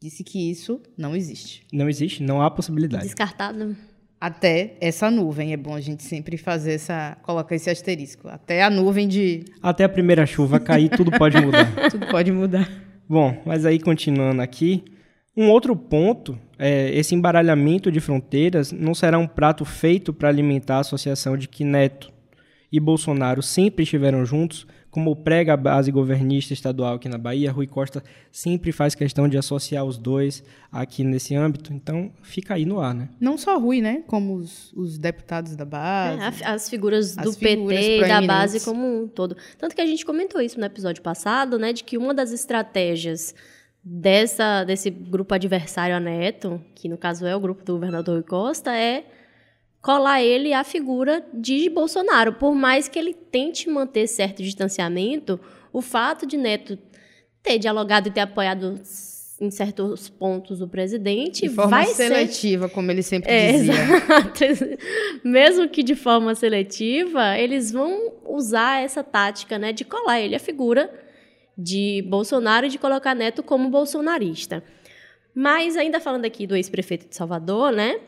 Disse 0.00 0.24
que 0.24 0.50
isso 0.50 0.82
não 0.98 1.14
existe. 1.14 1.64
Não 1.72 1.88
existe, 1.88 2.22
não 2.24 2.42
há 2.42 2.50
possibilidade. 2.50 3.04
Descartado. 3.04 3.76
Até 4.20 4.76
essa 4.80 5.10
nuvem, 5.10 5.52
é 5.52 5.56
bom 5.56 5.74
a 5.74 5.80
gente 5.80 6.02
sempre 6.02 6.36
fazer 6.36 6.72
essa, 6.72 7.16
colocar 7.22 7.54
esse 7.54 7.70
asterisco. 7.70 8.26
Até 8.26 8.62
a 8.62 8.70
nuvem 8.70 9.06
de. 9.06 9.44
Até 9.62 9.84
a 9.84 9.88
primeira 9.88 10.26
chuva 10.26 10.58
cair, 10.58 10.88
tudo 10.88 11.10
pode 11.12 11.40
mudar. 11.40 11.70
tudo 11.90 12.06
pode 12.06 12.32
mudar. 12.32 12.68
Bom, 13.08 13.40
mas 13.44 13.66
aí 13.66 13.78
continuando 13.78 14.42
aqui, 14.42 14.82
um 15.36 15.50
outro 15.50 15.74
ponto 15.74 16.38
é 16.58 16.96
esse 16.96 17.14
embaralhamento 17.14 17.90
de 17.90 18.00
fronteiras 18.00 18.70
não 18.70 18.94
será 18.94 19.18
um 19.18 19.26
prato 19.26 19.64
feito 19.64 20.12
para 20.12 20.28
alimentar 20.28 20.76
a 20.76 20.80
associação 20.80 21.36
de 21.36 21.48
que 21.48 21.64
Neto 21.64 22.12
e 22.74 22.80
Bolsonaro 22.80 23.40
sempre 23.40 23.84
estiveram 23.84 24.26
juntos, 24.26 24.66
como 24.90 25.14
prega 25.14 25.54
a 25.54 25.56
base 25.56 25.92
governista 25.92 26.52
estadual 26.52 26.94
aqui 26.94 27.08
na 27.08 27.18
Bahia. 27.18 27.52
Rui 27.52 27.68
Costa 27.68 28.02
sempre 28.32 28.72
faz 28.72 28.96
questão 28.96 29.28
de 29.28 29.38
associar 29.38 29.84
os 29.84 29.96
dois 29.96 30.42
aqui 30.72 31.04
nesse 31.04 31.36
âmbito, 31.36 31.72
então 31.72 32.12
fica 32.22 32.54
aí 32.54 32.64
no 32.64 32.80
ar, 32.80 32.92
né? 32.92 33.08
Não 33.20 33.38
só 33.38 33.58
Rui, 33.58 33.80
né? 33.80 34.02
Como 34.08 34.34
os, 34.34 34.72
os 34.72 34.98
deputados 34.98 35.54
da 35.54 35.64
base. 35.64 36.42
É, 36.42 36.46
as 36.46 36.68
figuras 36.68 37.14
do 37.14 37.32
PT 37.32 37.98
e 37.98 38.08
da 38.08 38.22
base 38.22 38.64
como 38.64 39.02
um 39.02 39.06
todo. 39.06 39.36
Tanto 39.56 39.74
que 39.74 39.80
a 39.80 39.86
gente 39.86 40.04
comentou 40.04 40.40
isso 40.40 40.58
no 40.58 40.66
episódio 40.66 41.00
passado, 41.00 41.60
né? 41.60 41.72
De 41.72 41.84
que 41.84 41.96
uma 41.96 42.12
das 42.12 42.32
estratégias 42.32 43.34
dessa, 43.84 44.64
desse 44.64 44.88
grupo 44.88 45.34
adversário 45.34 45.94
a 45.94 46.00
Neto, 46.00 46.60
que 46.74 46.88
no 46.88 46.96
caso 46.96 47.26
é 47.26 47.36
o 47.36 47.40
grupo 47.40 47.62
do 47.62 47.74
governador 47.74 48.14
Rui 48.14 48.24
Costa, 48.24 48.74
é 48.74 49.04
colar 49.82 50.22
ele 50.22 50.54
à 50.54 50.64
figura 50.64 51.22
de 51.34 51.68
Bolsonaro. 51.68 52.32
Por 52.32 52.54
mais 52.54 52.88
que 52.88 52.98
ele 52.98 53.12
tente 53.12 53.68
manter 53.68 54.06
certo 54.06 54.42
distanciamento, 54.42 55.38
o 55.70 55.82
fato 55.82 56.26
de 56.26 56.38
Neto 56.38 56.78
ter 57.42 57.58
dialogado 57.58 58.08
e 58.08 58.10
ter 58.10 58.20
apoiado 58.20 58.80
em 59.38 59.50
certos 59.50 60.08
pontos 60.08 60.62
o 60.62 60.68
presidente 60.68 61.42
de 61.42 61.50
forma 61.50 61.70
vai 61.70 61.86
seletiva, 61.86 62.68
ser... 62.68 62.74
como 62.74 62.90
ele 62.90 63.02
sempre 63.02 63.30
é, 63.30 63.52
dizia. 63.52 63.74
Exato. 63.74 64.78
Mesmo 65.22 65.68
que 65.68 65.82
de 65.82 65.94
forma 65.94 66.34
seletiva, 66.34 67.36
eles 67.36 67.70
vão 67.70 68.14
usar 68.24 68.82
essa 68.82 69.02
tática, 69.02 69.58
né, 69.58 69.72
de 69.72 69.84
colar 69.84 70.20
ele 70.20 70.36
à 70.36 70.40
figura 70.40 70.90
de 71.56 72.02
Bolsonaro 72.08 72.66
e 72.66 72.68
de 72.68 72.78
colocar 72.78 73.14
Neto 73.14 73.42
como 73.42 73.70
bolsonarista. 73.70 74.62
Mas 75.34 75.76
ainda 75.76 76.00
falando 76.00 76.24
aqui 76.24 76.46
do 76.46 76.56
ex-prefeito 76.56 77.08
de 77.08 77.16
Salvador, 77.16 77.72
né? 77.72 78.00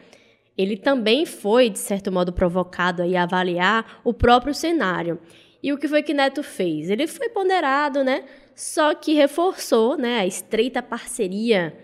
Ele 0.56 0.76
também 0.76 1.26
foi, 1.26 1.68
de 1.68 1.78
certo 1.78 2.10
modo, 2.10 2.32
provocado 2.32 3.02
a 3.02 3.22
avaliar 3.22 4.00
o 4.04 4.14
próprio 4.14 4.54
cenário. 4.54 5.18
E 5.62 5.72
o 5.72 5.78
que 5.78 5.88
foi 5.88 6.02
que 6.02 6.14
Neto 6.14 6.42
fez? 6.42 6.88
Ele 6.88 7.06
foi 7.06 7.28
ponderado, 7.28 8.02
né? 8.04 8.24
Só 8.54 8.94
que 8.94 9.12
reforçou 9.12 9.98
né, 9.98 10.20
a 10.20 10.26
estreita 10.26 10.82
parceria, 10.82 11.76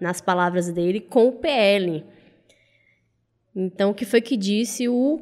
nas 0.00 0.20
palavras 0.20 0.70
dele, 0.70 1.00
com 1.00 1.26
o 1.28 1.32
PL. 1.32 2.04
Então, 3.54 3.90
o 3.90 3.94
que 3.94 4.04
foi 4.04 4.20
que 4.20 4.36
disse 4.36 4.88
o 4.88 5.20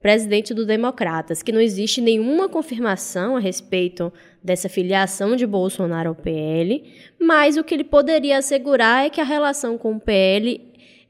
presidente 0.00 0.54
do 0.54 0.64
Democratas? 0.64 1.42
Que 1.42 1.52
não 1.52 1.60
existe 1.60 2.00
nenhuma 2.00 2.48
confirmação 2.48 3.36
a 3.36 3.40
respeito 3.40 4.12
dessa 4.42 4.68
filiação 4.68 5.36
de 5.36 5.46
Bolsonaro 5.46 6.10
ao 6.10 6.14
PL, 6.14 6.84
mas 7.20 7.56
o 7.56 7.64
que 7.64 7.74
ele 7.74 7.84
poderia 7.84 8.38
assegurar 8.38 9.06
é 9.06 9.10
que 9.10 9.20
a 9.20 9.24
relação 9.24 9.76
com 9.76 9.96
o 9.96 10.00
PL 10.00 10.60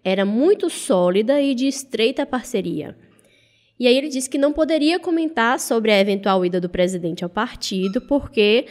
era 0.05 0.25
muito 0.25 0.71
sólida 0.71 1.41
e 1.41 1.55
de 1.55 1.67
estreita 1.67 2.25
parceria. 2.25 2.97
E 3.79 3.87
aí 3.87 3.97
ele 3.97 4.09
disse 4.09 4.29
que 4.29 4.39
não 4.39 4.53
poderia 4.53 4.99
comentar 4.99 5.61
sobre 5.61 5.93
a 5.93 6.01
eventual 6.01 6.45
ida 6.45 6.61
do 6.61 6.69
presidente 6.69 7.23
ao 7.23 7.31
partido, 7.31 8.01
porque 8.01 8.67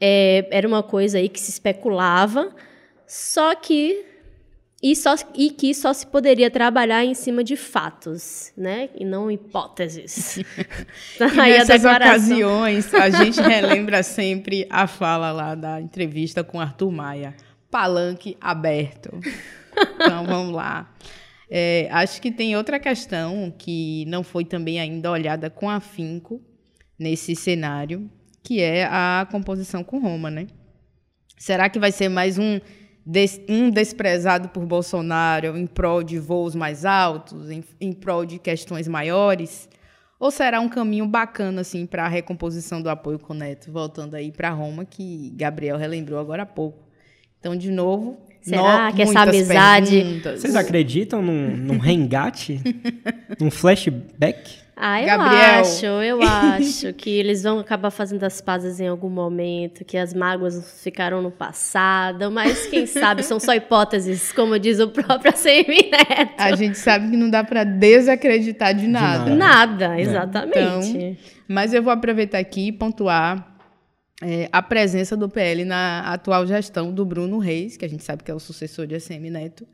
é, 0.00 0.46
era 0.50 0.68
uma 0.68 0.82
coisa 0.82 1.18
aí 1.18 1.28
que 1.28 1.40
se 1.40 1.50
especulava, 1.50 2.54
só 3.06 3.54
que 3.54 4.04
e, 4.82 4.96
só, 4.96 5.14
e 5.34 5.50
que 5.50 5.74
só 5.74 5.92
se 5.92 6.06
poderia 6.06 6.50
trabalhar 6.50 7.04
em 7.04 7.12
cima 7.12 7.44
de 7.44 7.54
fatos, 7.54 8.50
né? 8.56 8.88
E 8.94 9.04
não 9.04 9.30
hipóteses. 9.30 10.38
e 11.20 11.36
nessas 11.36 11.84
ocasiões, 11.84 12.92
a 12.94 13.10
gente 13.10 13.40
relembra 13.42 14.02
sempre 14.02 14.66
a 14.70 14.86
fala 14.86 15.32
lá 15.32 15.54
da 15.54 15.80
entrevista 15.80 16.42
com 16.42 16.58
Arthur 16.58 16.90
Maia. 16.90 17.34
Palanque 17.70 18.36
aberto. 18.40 19.10
Então, 19.94 20.24
vamos 20.24 20.54
lá. 20.54 20.90
É, 21.50 21.88
acho 21.90 22.22
que 22.22 22.30
tem 22.30 22.56
outra 22.56 22.80
questão 22.80 23.52
que 23.56 24.04
não 24.06 24.22
foi 24.22 24.44
também 24.44 24.80
ainda 24.80 25.10
olhada 25.10 25.50
com 25.50 25.68
afinco 25.68 26.40
nesse 26.98 27.36
cenário, 27.36 28.10
que 28.42 28.60
é 28.60 28.84
a 28.84 29.26
composição 29.30 29.84
com 29.84 29.98
Roma, 29.98 30.30
né? 30.30 30.46
Será 31.36 31.68
que 31.68 31.78
vai 31.78 31.92
ser 31.92 32.08
mais 32.08 32.38
um 32.38 32.60
des, 33.04 33.40
um 33.48 33.70
desprezado 33.70 34.48
por 34.48 34.64
Bolsonaro 34.66 35.56
em 35.56 35.66
prol 35.66 36.02
de 36.02 36.18
voos 36.18 36.54
mais 36.54 36.84
altos, 36.84 37.50
em, 37.50 37.64
em 37.80 37.92
prol 37.92 38.24
de 38.24 38.38
questões 38.38 38.86
maiores? 38.86 39.68
Ou 40.18 40.30
será 40.30 40.60
um 40.60 40.68
caminho 40.68 41.06
bacana 41.06 41.62
assim 41.62 41.86
para 41.86 42.04
a 42.04 42.08
recomposição 42.08 42.82
do 42.82 42.90
apoio 42.90 43.18
com 43.18 43.32
Neto, 43.32 43.72
voltando 43.72 44.14
aí 44.14 44.30
para 44.30 44.50
Roma, 44.50 44.84
que 44.84 45.32
Gabriel 45.34 45.78
relembrou 45.78 46.18
agora 46.18 46.42
há 46.42 46.46
pouco. 46.46 46.90
Então, 47.38 47.56
de 47.56 47.70
novo, 47.70 48.18
será 48.42 48.90
no, 48.90 48.94
que 48.94 49.00
essa 49.00 49.20
amizade? 49.20 49.96
Perguntas. 49.96 50.40
Vocês 50.40 50.54
acreditam 50.54 51.22
num, 51.22 51.56
num 51.56 51.78
resgate, 51.80 52.60
num 53.40 53.50
flashback? 53.50 54.58
Ah, 54.82 55.02
eu 55.02 55.06
Gabriel. 55.06 55.60
acho, 55.60 55.86
eu 55.86 56.22
acho 56.24 56.92
que 56.94 57.10
eles 57.10 57.42
vão 57.42 57.58
acabar 57.58 57.90
fazendo 57.90 58.24
as 58.24 58.40
pazes 58.40 58.80
em 58.80 58.88
algum 58.88 59.10
momento, 59.10 59.84
que 59.84 59.98
as 59.98 60.14
mágoas 60.14 60.80
ficaram 60.82 61.20
no 61.20 61.30
passado, 61.30 62.30
mas 62.30 62.66
quem 62.66 62.86
sabe 62.88 63.22
são 63.22 63.38
só 63.38 63.52
hipóteses, 63.54 64.32
como 64.32 64.58
diz 64.58 64.80
o 64.80 64.88
próprio 64.88 65.30
ACM 65.36 65.90
Neto. 65.90 66.32
A 66.38 66.56
gente 66.56 66.78
sabe 66.78 67.10
que 67.10 67.16
não 67.16 67.28
dá 67.28 67.44
para 67.44 67.62
desacreditar 67.62 68.74
de 68.74 68.88
nada. 68.88 69.30
De 69.30 69.36
nada, 69.36 69.88
nada 69.88 70.00
exatamente. 70.00 70.96
Então, 70.96 71.16
mas 71.46 71.74
eu 71.74 71.82
vou 71.82 71.92
aproveitar 71.92 72.38
aqui 72.38 72.68
e 72.68 72.72
pontuar 72.72 73.58
é, 74.22 74.48
a 74.50 74.62
presença 74.62 75.14
do 75.14 75.28
PL 75.28 75.64
na 75.64 76.12
atual 76.12 76.46
gestão 76.46 76.90
do 76.90 77.04
Bruno 77.04 77.38
Reis, 77.38 77.76
que 77.76 77.84
a 77.84 77.88
gente 77.88 78.02
sabe 78.02 78.22
que 78.22 78.30
é 78.30 78.34
o 78.34 78.40
sucessor 78.40 78.86
de 78.86 78.94
ACM 78.94 79.30
Neto, 79.30 79.66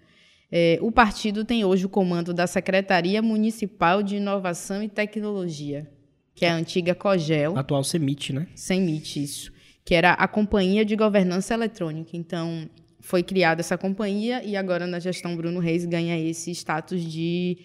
é, 0.50 0.78
o 0.80 0.92
partido 0.92 1.44
tem 1.44 1.64
hoje 1.64 1.86
o 1.86 1.88
comando 1.88 2.32
da 2.32 2.46
Secretaria 2.46 3.20
Municipal 3.20 4.02
de 4.02 4.16
Inovação 4.16 4.82
e 4.82 4.88
Tecnologia, 4.88 5.90
que 6.34 6.44
é 6.44 6.50
a 6.50 6.54
antiga 6.54 6.94
COGEL. 6.94 7.58
Atual 7.58 7.82
CEMIT, 7.82 8.32
né? 8.32 8.46
CEMIT, 8.54 9.22
isso. 9.22 9.52
Que 9.84 9.94
era 9.94 10.12
a 10.12 10.28
Companhia 10.28 10.84
de 10.84 10.94
Governança 10.94 11.54
Eletrônica. 11.54 12.10
Então, 12.16 12.68
foi 13.00 13.22
criada 13.22 13.60
essa 13.60 13.76
companhia 13.76 14.42
e 14.44 14.56
agora 14.56 14.86
na 14.86 14.98
gestão 14.98 15.36
Bruno 15.36 15.60
Reis 15.60 15.84
ganha 15.84 16.18
esse 16.18 16.50
status 16.50 17.02
de 17.02 17.58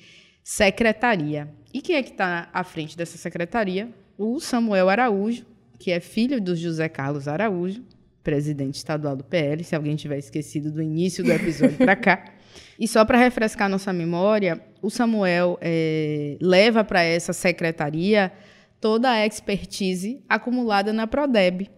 secretaria. 0.44 1.50
E 1.74 1.82
quem 1.82 1.96
é 1.96 2.04
que 2.04 2.12
está 2.12 2.50
à 2.54 2.64
frente 2.64 2.98
dessa 2.98 3.18
secretaria? 3.18 3.90
O 4.18 4.40
Samuel 4.40 4.90
Araújo, 4.90 5.46
que 5.80 5.92
é 5.92 6.00
filho 6.00 6.40
do 6.42 6.56
José 6.56 6.88
Carlos 6.90 7.28
Araújo, 7.28 7.84
presidente 8.24 8.76
estadual 8.76 9.16
do 9.16 9.24
PL, 9.24 9.64
se 9.64 9.76
alguém 9.76 9.96
tiver 9.96 10.18
esquecido 10.18 10.72
do 10.72 10.82
início 10.82 11.24
do 11.24 11.32
episódio 11.32 11.78
para 11.78 11.96
cá. 11.96 12.26
E 12.80 12.88
só 12.88 13.06
para 13.06 13.18
refrescar 13.18 13.70
nossa 13.70 13.92
memória, 13.94 14.62
o 14.82 14.90
Samuel 14.90 15.58
é, 15.62 16.38
leva 16.42 16.84
para 16.84 17.02
essa 17.02 17.34
secretaria 17.34 18.32
toda 18.80 19.12
a 19.12 19.26
expertise 19.26 20.24
acumulada 20.28 20.92
na 20.92 21.06
Prodeb, 21.06 21.70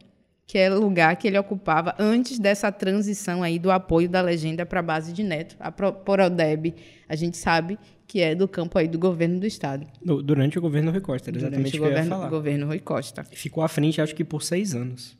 que 0.48 0.58
é 0.58 0.72
o 0.72 0.80
lugar 0.80 1.16
que 1.18 1.28
ele 1.28 1.38
ocupava 1.38 1.96
antes 2.00 2.40
dessa 2.40 2.72
transição 2.72 3.44
aí 3.44 3.60
do 3.60 3.72
apoio 3.72 4.08
da 4.08 4.22
legenda 4.22 4.66
para 4.66 4.80
a 4.80 4.84
base 4.84 5.12
de 5.12 5.24
Neto. 5.24 5.56
A 5.60 5.72
Prodeb, 5.72 6.74
a 7.08 7.16
gente 7.16 7.38
sabe 7.38 7.78
que 8.08 8.22
é 8.22 8.36
do 8.36 8.48
campo 8.48 8.78
aí 8.78 8.88
do 8.88 9.00
governo 9.00 9.40
do 9.40 9.48
estado. 9.48 9.86
Durante 10.02 10.58
o 10.58 10.62
governo 10.62 10.92
Rui 10.92 11.02
Costa, 11.02 11.32
exatamente 11.32 11.72
Durante 11.72 11.78
o 11.78 11.84
governo, 11.84 12.30
governo 12.30 12.68
Rui 12.68 12.80
Costa. 12.80 13.24
Ficou 13.24 13.64
à 13.64 13.68
frente, 13.68 14.02
acho 14.02 14.16
que 14.16 14.24
por 14.24 14.44
seis 14.44 14.76
anos. 14.76 15.18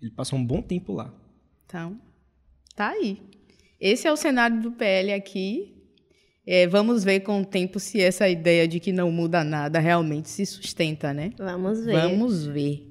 Ele 0.00 0.10
passou 0.10 0.38
um 0.38 0.44
bom 0.44 0.62
tempo 0.62 0.92
lá. 0.92 1.12
Então, 1.66 2.00
Tá 2.74 2.88
aí. 2.88 3.20
Esse 3.80 4.06
é 4.06 4.12
o 4.12 4.16
cenário 4.16 4.60
do 4.60 4.72
PL 4.72 5.12
aqui. 5.12 5.74
É, 6.46 6.66
vamos 6.66 7.02
ver 7.02 7.20
com 7.20 7.40
o 7.40 7.44
tempo 7.44 7.78
se 7.80 8.00
essa 8.00 8.28
ideia 8.28 8.66
de 8.68 8.78
que 8.80 8.92
não 8.92 9.10
muda 9.10 9.42
nada 9.42 9.78
realmente 9.78 10.28
se 10.28 10.44
sustenta, 10.44 11.14
né? 11.14 11.30
Vamos 11.38 11.84
ver. 11.84 11.92
Vamos 11.92 12.46
ver. 12.46 12.86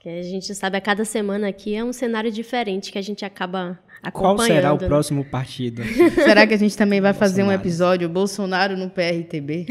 Que 0.00 0.08
a 0.08 0.22
gente 0.22 0.54
sabe, 0.54 0.76
a 0.76 0.80
cada 0.80 1.04
semana 1.04 1.48
aqui 1.48 1.74
é 1.74 1.84
um 1.84 1.92
cenário 1.92 2.30
diferente 2.32 2.90
que 2.90 2.98
a 2.98 3.02
gente 3.02 3.24
acaba 3.24 3.78
Qual 4.12 4.32
acompanhando. 4.32 4.54
será 4.56 4.72
o 4.72 4.78
próximo 4.78 5.24
partido? 5.24 5.82
Será 6.14 6.46
que 6.46 6.54
a 6.54 6.56
gente 6.56 6.76
também 6.76 7.00
vai 7.00 7.12
fazer 7.12 7.42
um 7.42 7.52
episódio 7.52 8.08
Bolsonaro 8.08 8.76
no 8.76 8.88
PRTB? 8.88 9.66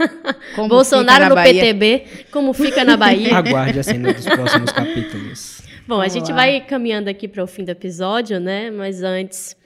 Como 0.56 0.68
Bolsonaro 0.68 1.28
no 1.28 1.34
Bahia? 1.34 1.62
PTB, 1.62 2.04
como 2.30 2.52
fica 2.52 2.84
na 2.84 2.96
Bahia. 2.96 3.34
Aguarde 3.36 3.78
a 3.78 3.82
cena 3.82 4.12
dos 4.12 4.24
próximos 4.24 4.70
capítulos. 4.70 5.62
Bom, 5.86 5.96
a 5.96 5.98
Vamos 5.98 6.12
gente 6.12 6.30
lá. 6.30 6.36
vai 6.36 6.60
caminhando 6.60 7.08
aqui 7.08 7.26
para 7.26 7.42
o 7.42 7.46
fim 7.46 7.64
do 7.64 7.70
episódio, 7.70 8.38
né? 8.38 8.70
Mas 8.70 9.02
antes, 9.02 9.56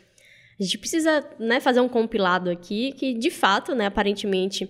a 0.59 0.63
gente 0.63 0.79
precisa 0.79 1.25
né, 1.39 1.61
fazer 1.61 1.81
um 1.81 1.89
compilado 1.89 2.51
aqui 2.51 2.93
que, 2.93 3.15
de 3.15 3.31
fato, 3.31 3.75
né, 3.75 3.87
aparentemente, 3.87 4.69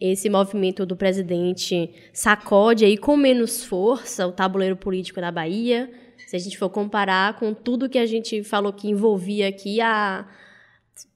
esse 0.00 0.28
movimento 0.28 0.84
do 0.84 0.96
presidente 0.96 1.90
sacode 2.12 2.84
aí 2.84 2.96
com 2.96 3.16
menos 3.16 3.64
força 3.64 4.26
o 4.26 4.32
tabuleiro 4.32 4.76
político 4.76 5.20
da 5.20 5.30
Bahia. 5.30 5.90
Se 6.26 6.36
a 6.36 6.38
gente 6.38 6.58
for 6.58 6.68
comparar 6.68 7.38
com 7.38 7.54
tudo 7.54 7.88
que 7.88 7.98
a 7.98 8.06
gente 8.06 8.42
falou 8.42 8.72
que 8.72 8.88
envolvia 8.88 9.48
aqui 9.48 9.80
a 9.80 10.26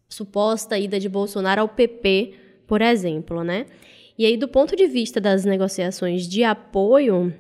suposta 0.08 0.78
ida 0.78 1.00
de 1.00 1.08
Bolsonaro 1.08 1.62
ao 1.62 1.68
PP, 1.68 2.35
por 2.66 2.80
exemplo, 2.80 3.42
né? 3.42 3.66
E 4.16 4.26
aí, 4.26 4.37
do 4.37 4.46
ponto 4.46 4.76
de 4.76 4.87
vista 4.87 5.20
das 5.20 5.44
negociações 5.44 6.28
de 6.28 6.44
apoio, 6.44 7.35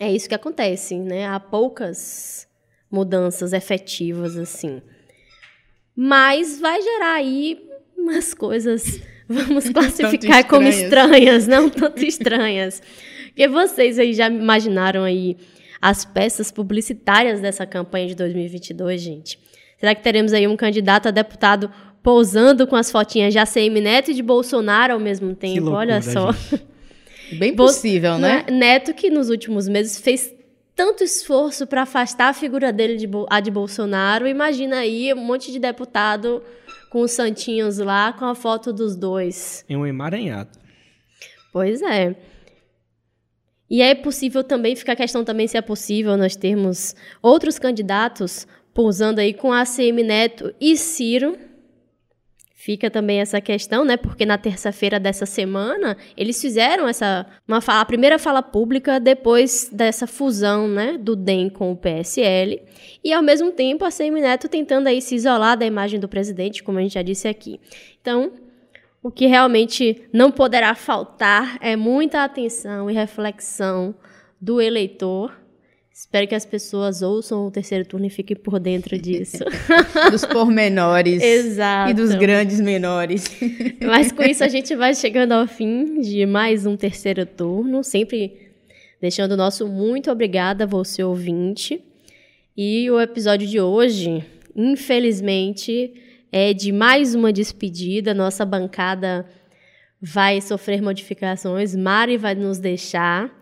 é 0.00 0.12
isso 0.12 0.28
que 0.28 0.34
acontece, 0.34 0.96
né? 0.98 1.26
Há 1.26 1.40
poucas 1.40 2.48
mudanças 2.90 3.52
efetivas 3.52 4.36
assim. 4.36 4.80
Mas 5.96 6.60
vai 6.60 6.80
gerar 6.82 7.14
aí 7.14 7.58
umas 7.96 8.34
coisas, 8.34 9.00
vamos 9.28 9.68
classificar 9.70 10.46
como 10.46 10.68
estranhas. 10.68 10.84
estranhas, 10.84 11.46
não 11.46 11.70
tanto 11.70 12.04
estranhas. 12.04 12.82
Porque 13.28 13.48
vocês 13.48 13.98
aí 13.98 14.12
já 14.12 14.28
imaginaram 14.28 15.02
aí 15.02 15.36
as 15.80 16.04
peças 16.04 16.50
publicitárias 16.50 17.40
dessa 17.40 17.64
campanha 17.66 18.08
de 18.08 18.14
2022, 18.14 19.00
gente? 19.00 19.38
Será 19.78 19.94
que 19.94 20.02
teremos 20.02 20.32
aí 20.32 20.46
um 20.46 20.56
candidato 20.56 21.08
a 21.08 21.10
deputado 21.10 21.70
pousando 22.02 22.66
com 22.66 22.76
as 22.76 22.90
fotinhas 22.90 23.32
de 23.32 23.38
ACM 23.38 23.80
Neto 23.80 24.10
e 24.10 24.14
de 24.14 24.22
Bolsonaro 24.22 24.94
ao 24.94 25.00
mesmo 25.00 25.34
tempo? 25.34 25.62
loucura, 25.62 25.78
Olha 25.78 26.02
só. 26.02 26.32
gente. 26.32 26.66
Bem 27.38 27.54
possível, 27.54 28.18
né? 28.18 28.44
Né? 28.48 28.56
Neto, 28.56 28.94
que 28.94 29.10
nos 29.10 29.28
últimos 29.30 29.66
meses 29.68 29.98
fez 29.98 30.32
tanto 30.76 31.02
esforço 31.02 31.66
para 31.66 31.82
afastar 31.82 32.28
a 32.28 32.34
figura 32.34 32.70
dele 32.70 32.96
de 32.96 33.08
a 33.30 33.40
de 33.40 33.50
Bolsonaro. 33.50 34.28
Imagina 34.28 34.80
aí 34.80 35.12
um 35.14 35.24
monte 35.24 35.50
de 35.50 35.58
deputado 35.58 36.42
com 36.90 37.00
os 37.00 37.12
santinhos 37.12 37.78
lá, 37.78 38.12
com 38.12 38.26
a 38.26 38.34
foto 38.34 38.74
dos 38.74 38.94
dois. 38.94 39.64
Em 39.68 39.76
um 39.76 39.86
emaranhado. 39.86 40.50
Pois 41.50 41.80
é. 41.80 42.14
E 43.68 43.80
é 43.80 43.94
possível 43.94 44.44
também, 44.44 44.76
fica 44.76 44.92
a 44.92 44.96
questão 44.96 45.24
também 45.24 45.48
se 45.48 45.56
é 45.56 45.62
possível 45.62 46.16
nós 46.16 46.36
termos 46.36 46.94
outros 47.20 47.58
candidatos 47.58 48.46
pousando 48.72 49.20
aí 49.20 49.32
com 49.32 49.52
ACM 49.52 50.04
Neto 50.04 50.54
e 50.60 50.76
Ciro. 50.76 51.38
Fica 52.66 52.90
também 52.90 53.20
essa 53.20 53.40
questão, 53.40 53.84
né? 53.84 53.96
Porque 53.96 54.26
na 54.26 54.36
terça-feira 54.36 54.98
dessa 54.98 55.24
semana 55.24 55.96
eles 56.16 56.40
fizeram 56.42 56.88
essa 56.88 57.24
uma 57.46 57.60
fala, 57.60 57.80
a 57.82 57.84
primeira 57.84 58.18
fala 58.18 58.42
pública 58.42 58.98
depois 58.98 59.70
dessa 59.72 60.04
fusão, 60.04 60.66
né, 60.66 60.98
do 60.98 61.14
DEM 61.14 61.48
com 61.48 61.70
o 61.70 61.76
PSL, 61.76 62.60
e 63.04 63.12
ao 63.12 63.22
mesmo 63.22 63.52
tempo 63.52 63.84
a 63.84 63.86
ACM 63.86 64.20
Neto 64.20 64.48
tentando 64.48 64.88
aí 64.88 65.00
se 65.00 65.14
isolar 65.14 65.56
da 65.56 65.64
imagem 65.64 66.00
do 66.00 66.08
presidente, 66.08 66.64
como 66.64 66.80
a 66.80 66.82
gente 66.82 66.94
já 66.94 67.02
disse 67.02 67.28
aqui. 67.28 67.60
Então, 68.00 68.32
o 69.00 69.12
que 69.12 69.26
realmente 69.26 70.02
não 70.12 70.32
poderá 70.32 70.74
faltar 70.74 71.58
é 71.60 71.76
muita 71.76 72.24
atenção 72.24 72.90
e 72.90 72.94
reflexão 72.94 73.94
do 74.40 74.60
eleitor. 74.60 75.32
Espero 75.98 76.28
que 76.28 76.34
as 76.34 76.44
pessoas 76.44 77.00
ouçam 77.00 77.46
o 77.46 77.50
terceiro 77.50 77.82
turno 77.82 78.04
e 78.04 78.10
fiquem 78.10 78.36
por 78.36 78.60
dentro 78.60 78.98
disso. 79.00 79.42
Dos 80.10 80.26
pormenores. 80.26 81.22
Exato. 81.24 81.90
E 81.90 81.94
dos 81.94 82.14
grandes 82.14 82.60
menores. 82.60 83.24
Mas 83.80 84.12
com 84.12 84.22
isso 84.22 84.44
a 84.44 84.48
gente 84.48 84.76
vai 84.76 84.94
chegando 84.94 85.32
ao 85.32 85.46
fim 85.46 86.02
de 86.02 86.26
mais 86.26 86.66
um 86.66 86.76
terceiro 86.76 87.24
turno, 87.24 87.82
sempre 87.82 88.52
deixando 89.00 89.32
o 89.32 89.36
nosso 89.38 89.66
muito 89.66 90.10
obrigada 90.10 90.64
a 90.64 90.66
você 90.66 91.02
ouvinte. 91.02 91.82
E 92.54 92.90
o 92.90 93.00
episódio 93.00 93.48
de 93.48 93.58
hoje, 93.58 94.22
infelizmente, 94.54 95.94
é 96.30 96.52
de 96.52 96.72
mais 96.72 97.14
uma 97.14 97.32
despedida. 97.32 98.12
Nossa 98.12 98.44
bancada 98.44 99.24
vai 99.98 100.42
sofrer 100.42 100.82
modificações. 100.82 101.74
Mari 101.74 102.18
vai 102.18 102.34
nos 102.34 102.58
deixar 102.58 103.34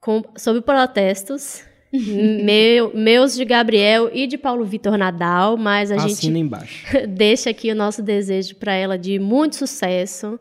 com, 0.00 0.24
sob 0.36 0.60
protestos. 0.62 1.64
meu, 2.44 2.92
meus 2.94 3.34
de 3.34 3.44
Gabriel 3.44 4.10
e 4.12 4.26
de 4.26 4.36
Paulo 4.36 4.64
Vitor 4.64 4.96
Nadal, 4.96 5.56
mas 5.56 5.90
a 5.90 5.98
gente 5.98 6.12
Assina 6.12 6.38
embaixo. 6.38 6.86
deixa 7.08 7.50
aqui 7.50 7.70
o 7.70 7.74
nosso 7.74 8.02
desejo 8.02 8.56
para 8.56 8.74
ela 8.74 8.98
de 8.98 9.18
muito 9.18 9.56
sucesso. 9.56 10.38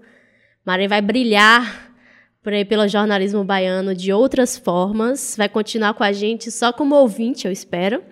Mari 0.65 0.87
vai 0.87 1.01
brilhar 1.01 1.93
por 2.41 2.53
aí 2.53 2.65
pelo 2.65 2.87
jornalismo 2.87 3.43
baiano 3.43 3.95
de 3.95 4.11
outras 4.11 4.57
formas. 4.57 5.35
Vai 5.37 5.49
continuar 5.49 5.93
com 5.93 6.03
a 6.03 6.11
gente 6.11 6.51
só 6.51 6.71
como 6.71 6.95
ouvinte, 6.95 7.45
eu 7.45 7.51
espero. 7.51 8.03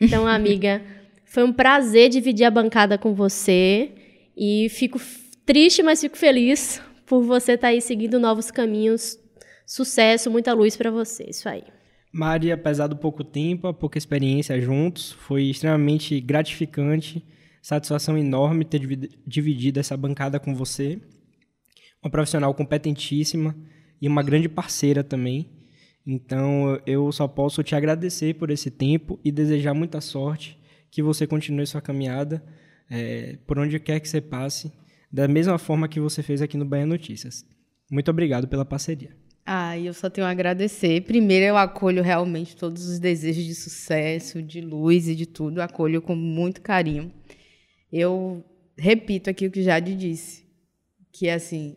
Então, 0.00 0.26
amiga, 0.28 0.82
foi 1.24 1.42
um 1.42 1.52
prazer 1.52 2.08
dividir 2.08 2.44
a 2.44 2.50
bancada 2.50 2.98
com 2.98 3.14
você. 3.14 3.90
E 4.36 4.68
fico 4.68 5.00
triste, 5.44 5.82
mas 5.82 6.00
fico 6.00 6.16
feliz 6.16 6.80
por 7.06 7.22
você 7.22 7.52
estar 7.52 7.68
aí 7.68 7.80
seguindo 7.80 8.18
novos 8.18 8.50
caminhos. 8.50 9.18
Sucesso, 9.66 10.30
muita 10.30 10.52
luz 10.52 10.76
para 10.76 10.90
você. 10.90 11.24
Isso 11.28 11.48
aí. 11.48 11.64
Mari, 12.12 12.52
apesar 12.52 12.88
do 12.88 12.96
pouco 12.96 13.24
tempo, 13.24 13.66
a 13.66 13.72
pouca 13.72 13.96
experiência 13.96 14.60
juntos, 14.60 15.12
foi 15.12 15.44
extremamente 15.44 16.20
gratificante, 16.20 17.24
satisfação 17.62 18.18
enorme 18.18 18.66
ter 18.66 18.80
divi- 18.80 19.10
dividido 19.26 19.80
essa 19.80 19.96
bancada 19.96 20.38
com 20.38 20.54
você. 20.54 21.00
Uma 22.02 22.10
profissional 22.10 22.52
competentíssima 22.52 23.56
e 24.00 24.06
uma 24.06 24.22
grande 24.22 24.46
parceira 24.48 25.02
também. 25.02 25.48
Então, 26.06 26.78
eu 26.84 27.10
só 27.12 27.26
posso 27.26 27.62
te 27.62 27.74
agradecer 27.74 28.34
por 28.34 28.50
esse 28.50 28.70
tempo 28.70 29.18
e 29.24 29.32
desejar 29.32 29.72
muita 29.72 30.00
sorte, 30.00 30.58
que 30.90 31.02
você 31.02 31.26
continue 31.26 31.66
sua 31.66 31.80
caminhada 31.80 32.44
eh, 32.90 33.38
por 33.46 33.58
onde 33.58 33.80
quer 33.80 34.00
que 34.00 34.08
você 34.08 34.20
passe, 34.20 34.70
da 35.10 35.26
mesma 35.26 35.56
forma 35.56 35.88
que 35.88 36.00
você 36.00 36.22
fez 36.22 36.42
aqui 36.42 36.58
no 36.58 36.64
Bahia 36.66 36.84
Notícias. 36.84 37.46
Muito 37.90 38.10
obrigado 38.10 38.48
pela 38.48 38.64
parceria. 38.64 39.16
Ah, 39.44 39.76
eu 39.78 39.92
só 39.92 40.08
tenho 40.08 40.26
a 40.26 40.30
agradecer. 40.30 41.02
Primeiro, 41.02 41.44
eu 41.44 41.56
acolho 41.56 42.02
realmente 42.02 42.56
todos 42.56 42.86
os 42.88 42.98
desejos 42.98 43.44
de 43.44 43.54
sucesso, 43.54 44.40
de 44.40 44.60
luz 44.60 45.08
e 45.08 45.14
de 45.16 45.26
tudo. 45.26 45.60
Acolho 45.60 46.00
com 46.00 46.14
muito 46.14 46.60
carinho. 46.60 47.12
Eu 47.92 48.44
repito 48.78 49.28
aqui 49.28 49.46
o 49.46 49.50
que 49.50 49.62
Jade 49.62 49.94
disse, 49.96 50.44
que 51.12 51.28
assim, 51.28 51.76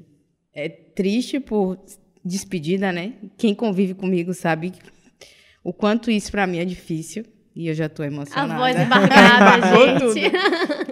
é 0.54 0.69
triste 0.69 1.39
por 1.39 1.78
despedida, 2.23 2.91
né? 2.91 3.13
Quem 3.38 3.54
convive 3.56 3.93
comigo 3.93 4.34
sabe 4.34 4.71
o 5.63 5.73
quanto 5.73 6.10
isso 6.12 6.32
para 6.32 6.45
mim 6.47 6.60
é 6.60 6.65
difícil. 6.65 7.25
E 7.56 7.67
eu 7.67 7.73
já 7.73 7.88
A 8.04 8.08
emocionada. 8.08 8.60
voz 8.60 8.75
embargada, 8.80 10.06
gente. 10.12 10.32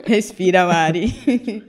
Respira, 0.06 0.66
Mari. 0.66 1.14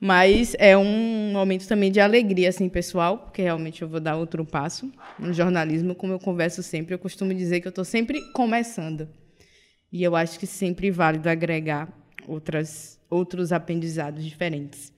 Mas 0.00 0.54
é 0.58 0.76
um 0.76 1.32
momento 1.32 1.66
também 1.66 1.90
de 1.90 2.00
alegria, 2.00 2.48
assim, 2.48 2.68
pessoal, 2.68 3.18
porque 3.18 3.42
realmente 3.42 3.80
eu 3.82 3.88
vou 3.88 4.00
dar 4.00 4.16
outro 4.16 4.44
passo 4.44 4.92
no 5.18 5.32
jornalismo, 5.32 5.94
como 5.94 6.12
eu 6.12 6.18
converso 6.18 6.62
sempre. 6.62 6.94
Eu 6.94 6.98
costumo 6.98 7.32
dizer 7.32 7.60
que 7.60 7.66
eu 7.66 7.70
estou 7.70 7.84
sempre 7.84 8.20
começando. 8.32 9.08
E 9.90 10.02
eu 10.02 10.14
acho 10.14 10.38
que 10.38 10.46
sempre 10.46 10.90
válido 10.90 11.28
agregar 11.28 11.88
outras, 12.26 13.00
outros 13.08 13.52
aprendizados 13.52 14.24
diferentes. 14.24 14.92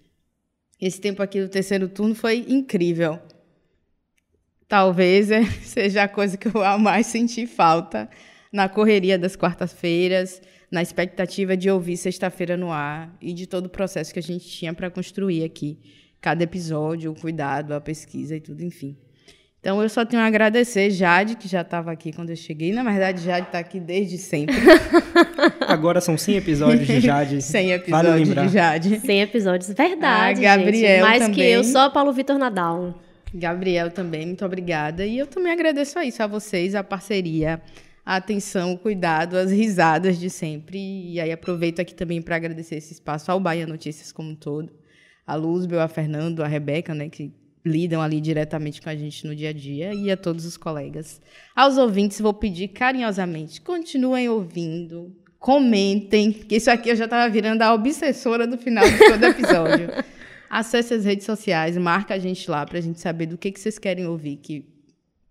Esse 0.80 1.00
tempo 1.00 1.22
aqui 1.22 1.40
do 1.40 1.48
terceiro 1.48 1.88
turno 1.88 2.14
foi 2.14 2.44
incrível. 2.48 3.20
Talvez 4.66 5.30
é, 5.30 5.44
seja 5.62 6.04
a 6.04 6.08
coisa 6.08 6.36
que 6.36 6.48
eu 6.48 6.78
mais 6.78 7.06
senti 7.06 7.46
falta 7.46 8.08
na 8.52 8.68
correria 8.68 9.18
das 9.18 9.36
quartas-feiras, 9.36 10.40
na 10.70 10.82
expectativa 10.82 11.56
de 11.56 11.70
ouvir 11.70 11.96
sexta-feira 11.96 12.56
no 12.56 12.70
ar 12.70 13.14
e 13.20 13.32
de 13.32 13.46
todo 13.46 13.66
o 13.66 13.70
processo 13.70 14.12
que 14.12 14.18
a 14.18 14.22
gente 14.22 14.46
tinha 14.46 14.72
para 14.74 14.90
construir 14.90 15.44
aqui. 15.44 15.78
Cada 16.20 16.42
episódio, 16.44 17.12
o 17.12 17.14
cuidado, 17.14 17.72
a 17.74 17.80
pesquisa 17.80 18.36
e 18.36 18.40
tudo, 18.40 18.62
enfim. 18.64 18.96
Então, 19.60 19.82
eu 19.82 19.88
só 19.88 20.04
tenho 20.04 20.22
a 20.22 20.26
agradecer 20.26 20.88
Jade, 20.90 21.36
que 21.36 21.48
já 21.48 21.62
estava 21.62 21.90
aqui 21.90 22.12
quando 22.12 22.30
eu 22.30 22.36
cheguei. 22.36 22.72
Na 22.72 22.82
verdade, 22.84 23.22
Jade 23.24 23.46
está 23.46 23.58
aqui 23.58 23.80
desde 23.80 24.16
sempre. 24.16 24.54
Agora 25.66 26.00
são 26.00 26.16
100 26.16 26.36
episódios 26.36 26.86
de 26.86 27.00
Jade. 27.00 27.40
100 27.42 27.66
Vale 27.68 27.74
episódios 27.74 28.28
lembrar. 28.28 28.46
de 28.46 28.52
Jade. 28.52 29.00
100 29.00 29.20
episódios. 29.22 29.68
Verdade, 29.70 30.46
Ah, 30.46 30.56
Gabriel 30.56 30.72
gente. 30.96 31.00
Mais 31.02 31.22
que 31.24 31.30
também. 31.30 31.48
eu, 31.52 31.64
só 31.64 31.90
Paulo 31.90 32.12
Vitor 32.12 32.38
Nadal. 32.38 32.94
Gabriel 33.34 33.90
também, 33.90 34.26
muito 34.26 34.44
obrigada. 34.44 35.04
E 35.04 35.18
eu 35.18 35.26
também 35.26 35.52
agradeço 35.52 35.98
a 35.98 36.04
isso, 36.04 36.22
a 36.22 36.26
vocês, 36.26 36.74
a 36.74 36.82
parceria, 36.82 37.60
a 38.08 38.16
atenção, 38.16 38.72
o 38.72 38.78
cuidado, 38.78 39.36
as 39.36 39.50
risadas 39.50 40.18
de 40.18 40.30
sempre. 40.30 40.78
E 40.78 41.20
aí 41.20 41.30
aproveito 41.30 41.78
aqui 41.78 41.94
também 41.94 42.22
para 42.22 42.36
agradecer 42.36 42.76
esse 42.76 42.94
espaço 42.94 43.30
ao 43.30 43.38
Bahia 43.38 43.66
Notícias 43.66 44.10
como 44.10 44.30
um 44.30 44.34
todo, 44.34 44.72
a 45.26 45.34
Luzbel, 45.34 45.78
a 45.78 45.88
Fernando, 45.88 46.42
a 46.42 46.46
Rebeca, 46.46 46.94
né, 46.94 47.10
que 47.10 47.30
lidam 47.62 48.00
ali 48.00 48.18
diretamente 48.18 48.80
com 48.80 48.88
a 48.88 48.96
gente 48.96 49.26
no 49.26 49.36
dia 49.36 49.50
a 49.50 49.52
dia, 49.52 49.92
e 49.92 50.10
a 50.10 50.16
todos 50.16 50.46
os 50.46 50.56
colegas. 50.56 51.20
Aos 51.54 51.76
ouvintes, 51.76 52.18
vou 52.18 52.32
pedir 52.32 52.68
carinhosamente, 52.68 53.60
continuem 53.60 54.26
ouvindo, 54.26 55.14
comentem, 55.38 56.32
que 56.32 56.56
isso 56.56 56.70
aqui 56.70 56.88
eu 56.88 56.96
já 56.96 57.04
estava 57.04 57.30
virando 57.30 57.60
a 57.60 57.74
obsessora 57.74 58.46
do 58.46 58.56
final 58.56 58.88
de 58.88 58.96
todo 58.96 59.22
episódio. 59.22 59.88
Acesse 60.48 60.94
as 60.94 61.04
redes 61.04 61.26
sociais, 61.26 61.76
marca 61.76 62.14
a 62.14 62.18
gente 62.18 62.50
lá 62.50 62.64
para 62.64 62.78
a 62.78 62.80
gente 62.80 63.00
saber 63.00 63.26
do 63.26 63.36
que, 63.36 63.52
que 63.52 63.60
vocês 63.60 63.78
querem 63.78 64.06
ouvir, 64.06 64.36
que, 64.36 64.64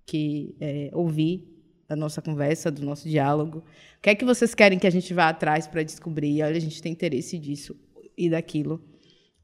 que 0.06 0.56
é, 0.62 0.92
ouvir 0.94 1.57
da 1.88 1.96
nossa 1.96 2.22
conversa, 2.22 2.70
do 2.70 2.84
nosso 2.84 3.08
diálogo. 3.08 3.60
O 3.60 4.02
que 4.02 4.10
é 4.10 4.16
que 4.16 4.26
vocês 4.26 4.54
querem 4.54 4.78
que 4.78 4.88
a 4.88 4.92
gente 4.92 5.14
vá 5.14 5.30
atrás 5.30 5.68
para 5.68 5.84
descobrir? 5.84 6.44
Olha, 6.44 6.58
a 6.58 6.60
gente 6.60 6.82
tem 6.82 6.92
interesse 6.92 7.38
disso 7.38 7.76
e 8.18 8.30
daquilo. 8.30 8.84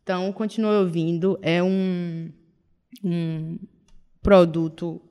Então, 0.02 0.32
continue 0.34 0.76
ouvindo. 0.76 1.40
É 1.42 1.64
um, 1.64 2.32
um 3.04 3.58
produto 4.22 5.02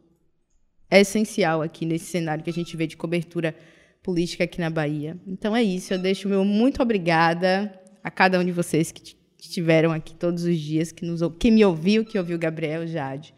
essencial 0.90 1.62
aqui 1.62 1.86
nesse 1.86 2.06
cenário 2.06 2.44
que 2.44 2.50
a 2.50 2.52
gente 2.52 2.76
vê 2.76 2.86
de 2.86 2.96
cobertura 2.96 3.56
política 4.02 4.44
aqui 4.44 4.60
na 4.60 4.68
Bahia. 4.68 5.16
Então 5.26 5.56
é 5.56 5.62
isso. 5.62 5.94
Eu 5.94 5.98
deixo 5.98 6.28
meu 6.28 6.44
muito 6.44 6.82
obrigada 6.82 7.72
a 8.02 8.10
cada 8.10 8.38
um 8.38 8.44
de 8.44 8.52
vocês 8.52 8.92
que 8.92 9.16
estiveram 9.40 9.92
aqui 9.92 10.14
todos 10.14 10.44
os 10.44 10.58
dias, 10.58 10.92
que, 10.92 11.04
nos, 11.04 11.20
que 11.38 11.50
me 11.50 11.64
ouviu, 11.64 12.04
que 12.04 12.18
ouviu 12.18 12.38
Gabriel, 12.38 12.86
Jade. 12.86 13.34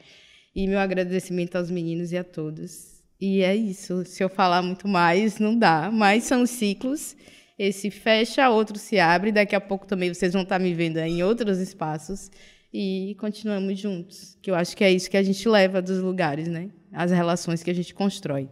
E 0.54 0.66
meu 0.66 0.78
agradecimento 0.78 1.56
aos 1.56 1.70
meninos 1.70 2.12
e 2.12 2.16
a 2.16 2.24
todos. 2.24 2.93
E 3.26 3.42
é 3.42 3.56
isso. 3.56 4.04
Se 4.04 4.22
eu 4.22 4.28
falar 4.28 4.60
muito 4.60 4.86
mais, 4.86 5.38
não 5.38 5.58
dá. 5.58 5.90
Mas 5.90 6.24
são 6.24 6.44
ciclos. 6.44 7.16
Esse 7.58 7.90
fecha, 7.90 8.50
outro 8.50 8.78
se 8.78 8.98
abre. 8.98 9.32
Daqui 9.32 9.56
a 9.56 9.60
pouco 9.62 9.86
também 9.86 10.12
vocês 10.12 10.34
vão 10.34 10.42
estar 10.42 10.58
me 10.58 10.74
vendo 10.74 10.98
em 10.98 11.22
outros 11.22 11.58
espaços. 11.58 12.30
E 12.70 13.16
continuamos 13.18 13.80
juntos. 13.80 14.36
Que 14.42 14.50
eu 14.50 14.54
acho 14.54 14.76
que 14.76 14.84
é 14.84 14.92
isso 14.92 15.08
que 15.08 15.16
a 15.16 15.22
gente 15.22 15.48
leva 15.48 15.80
dos 15.80 16.00
lugares, 16.00 16.48
né? 16.48 16.68
As 16.92 17.10
relações 17.10 17.62
que 17.62 17.70
a 17.70 17.74
gente 17.74 17.94
constrói. 17.94 18.46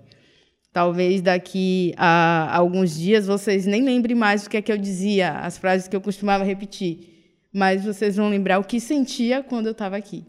Talvez 0.73 1.21
daqui 1.21 1.93
a 1.99 2.57
alguns 2.57 2.97
dias 2.97 3.27
vocês 3.27 3.67
nem 3.67 3.83
lembrem 3.83 4.17
mais 4.17 4.47
o 4.47 4.49
que 4.49 4.57
é 4.57 4.63
que 4.63 4.73
eu 4.73 4.79
dizia, 4.79 5.33
as 5.33 5.59
frases 5.59 5.87
que 5.87 5.95
eu 5.95 6.01
costumava 6.01 6.45
repetir. 6.45 7.35
Mas 7.53 7.85
vocês 7.85 8.17
vão 8.17 8.31
lembrar 8.31 8.59
o 8.59 8.65
que 8.65 8.81
sentia 8.81 9.43
quando 9.43 9.67
eu 9.67 9.73
estava 9.73 9.99
aqui. 9.99 10.25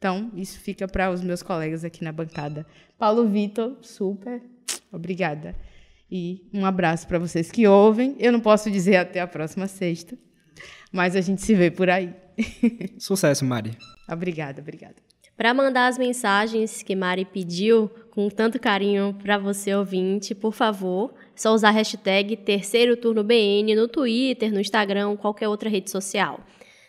Então, 0.00 0.30
isso 0.34 0.58
fica 0.58 0.88
para 0.88 1.10
os 1.10 1.20
meus 1.20 1.42
colegas 1.42 1.84
aqui 1.84 2.02
na 2.02 2.10
bancada. 2.10 2.66
Paulo 2.98 3.28
Vitor, 3.28 3.76
super 3.82 4.40
obrigada. 4.90 5.54
E 6.10 6.48
um 6.54 6.64
abraço 6.64 7.06
para 7.06 7.18
vocês 7.18 7.50
que 7.50 7.66
ouvem. 7.66 8.16
Eu 8.18 8.32
não 8.32 8.40
posso 8.40 8.70
dizer 8.70 8.96
até 8.96 9.20
a 9.20 9.26
próxima 9.26 9.66
sexta, 9.66 10.16
mas 10.90 11.14
a 11.14 11.20
gente 11.20 11.42
se 11.42 11.54
vê 11.54 11.70
por 11.70 11.90
aí. 11.90 12.14
Sucesso, 12.98 13.44
Mari. 13.44 13.76
obrigada, 14.10 14.62
obrigada. 14.62 14.96
Para 15.36 15.52
mandar 15.52 15.88
as 15.88 15.98
mensagens 15.98 16.82
que 16.82 16.96
Mari 16.96 17.26
pediu 17.26 17.90
com 18.10 18.30
tanto 18.30 18.58
carinho 18.58 19.14
para 19.22 19.36
você 19.36 19.74
ouvinte, 19.74 20.34
por 20.34 20.54
favor, 20.54 21.12
só 21.36 21.52
usar 21.52 21.68
a 21.68 21.72
hashtag 21.72 22.38
Terceiro 22.38 22.96
Turno 22.96 23.22
BN 23.22 23.74
no 23.74 23.86
Twitter, 23.86 24.50
no 24.50 24.60
Instagram, 24.60 25.14
qualquer 25.16 25.48
outra 25.48 25.68
rede 25.68 25.90
social. 25.90 26.40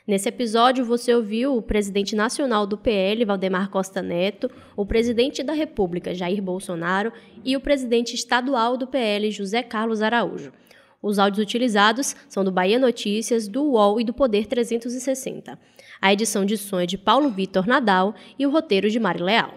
Nesse 0.07 0.27
episódio, 0.29 0.83
você 0.83 1.13
ouviu 1.13 1.55
o 1.55 1.61
presidente 1.61 2.15
nacional 2.15 2.65
do 2.65 2.75
PL, 2.75 3.23
Valdemar 3.23 3.69
Costa 3.69 4.01
Neto, 4.01 4.49
o 4.75 4.83
presidente 4.83 5.43
da 5.43 5.53
República, 5.53 6.15
Jair 6.15 6.41
Bolsonaro, 6.41 7.13
e 7.45 7.55
o 7.55 7.61
presidente 7.61 8.15
estadual 8.15 8.77
do 8.77 8.87
PL, 8.87 9.29
José 9.29 9.61
Carlos 9.61 10.01
Araújo. 10.01 10.51
Os 11.03 11.19
áudios 11.19 11.43
utilizados 11.43 12.15
são 12.27 12.43
do 12.43 12.51
Bahia 12.51 12.79
Notícias, 12.79 13.47
do 13.47 13.63
UOL 13.63 14.01
e 14.01 14.03
do 14.03 14.13
Poder 14.13 14.47
360. 14.47 15.57
A 16.01 16.13
edição 16.13 16.45
de 16.45 16.57
som 16.57 16.79
é 16.79 16.85
de 16.87 16.97
Paulo 16.97 17.29
Vitor 17.29 17.67
Nadal 17.67 18.15
e 18.37 18.45
o 18.45 18.51
roteiro 18.51 18.89
de 18.89 18.99
Mari 18.99 19.21
Leal. 19.21 19.53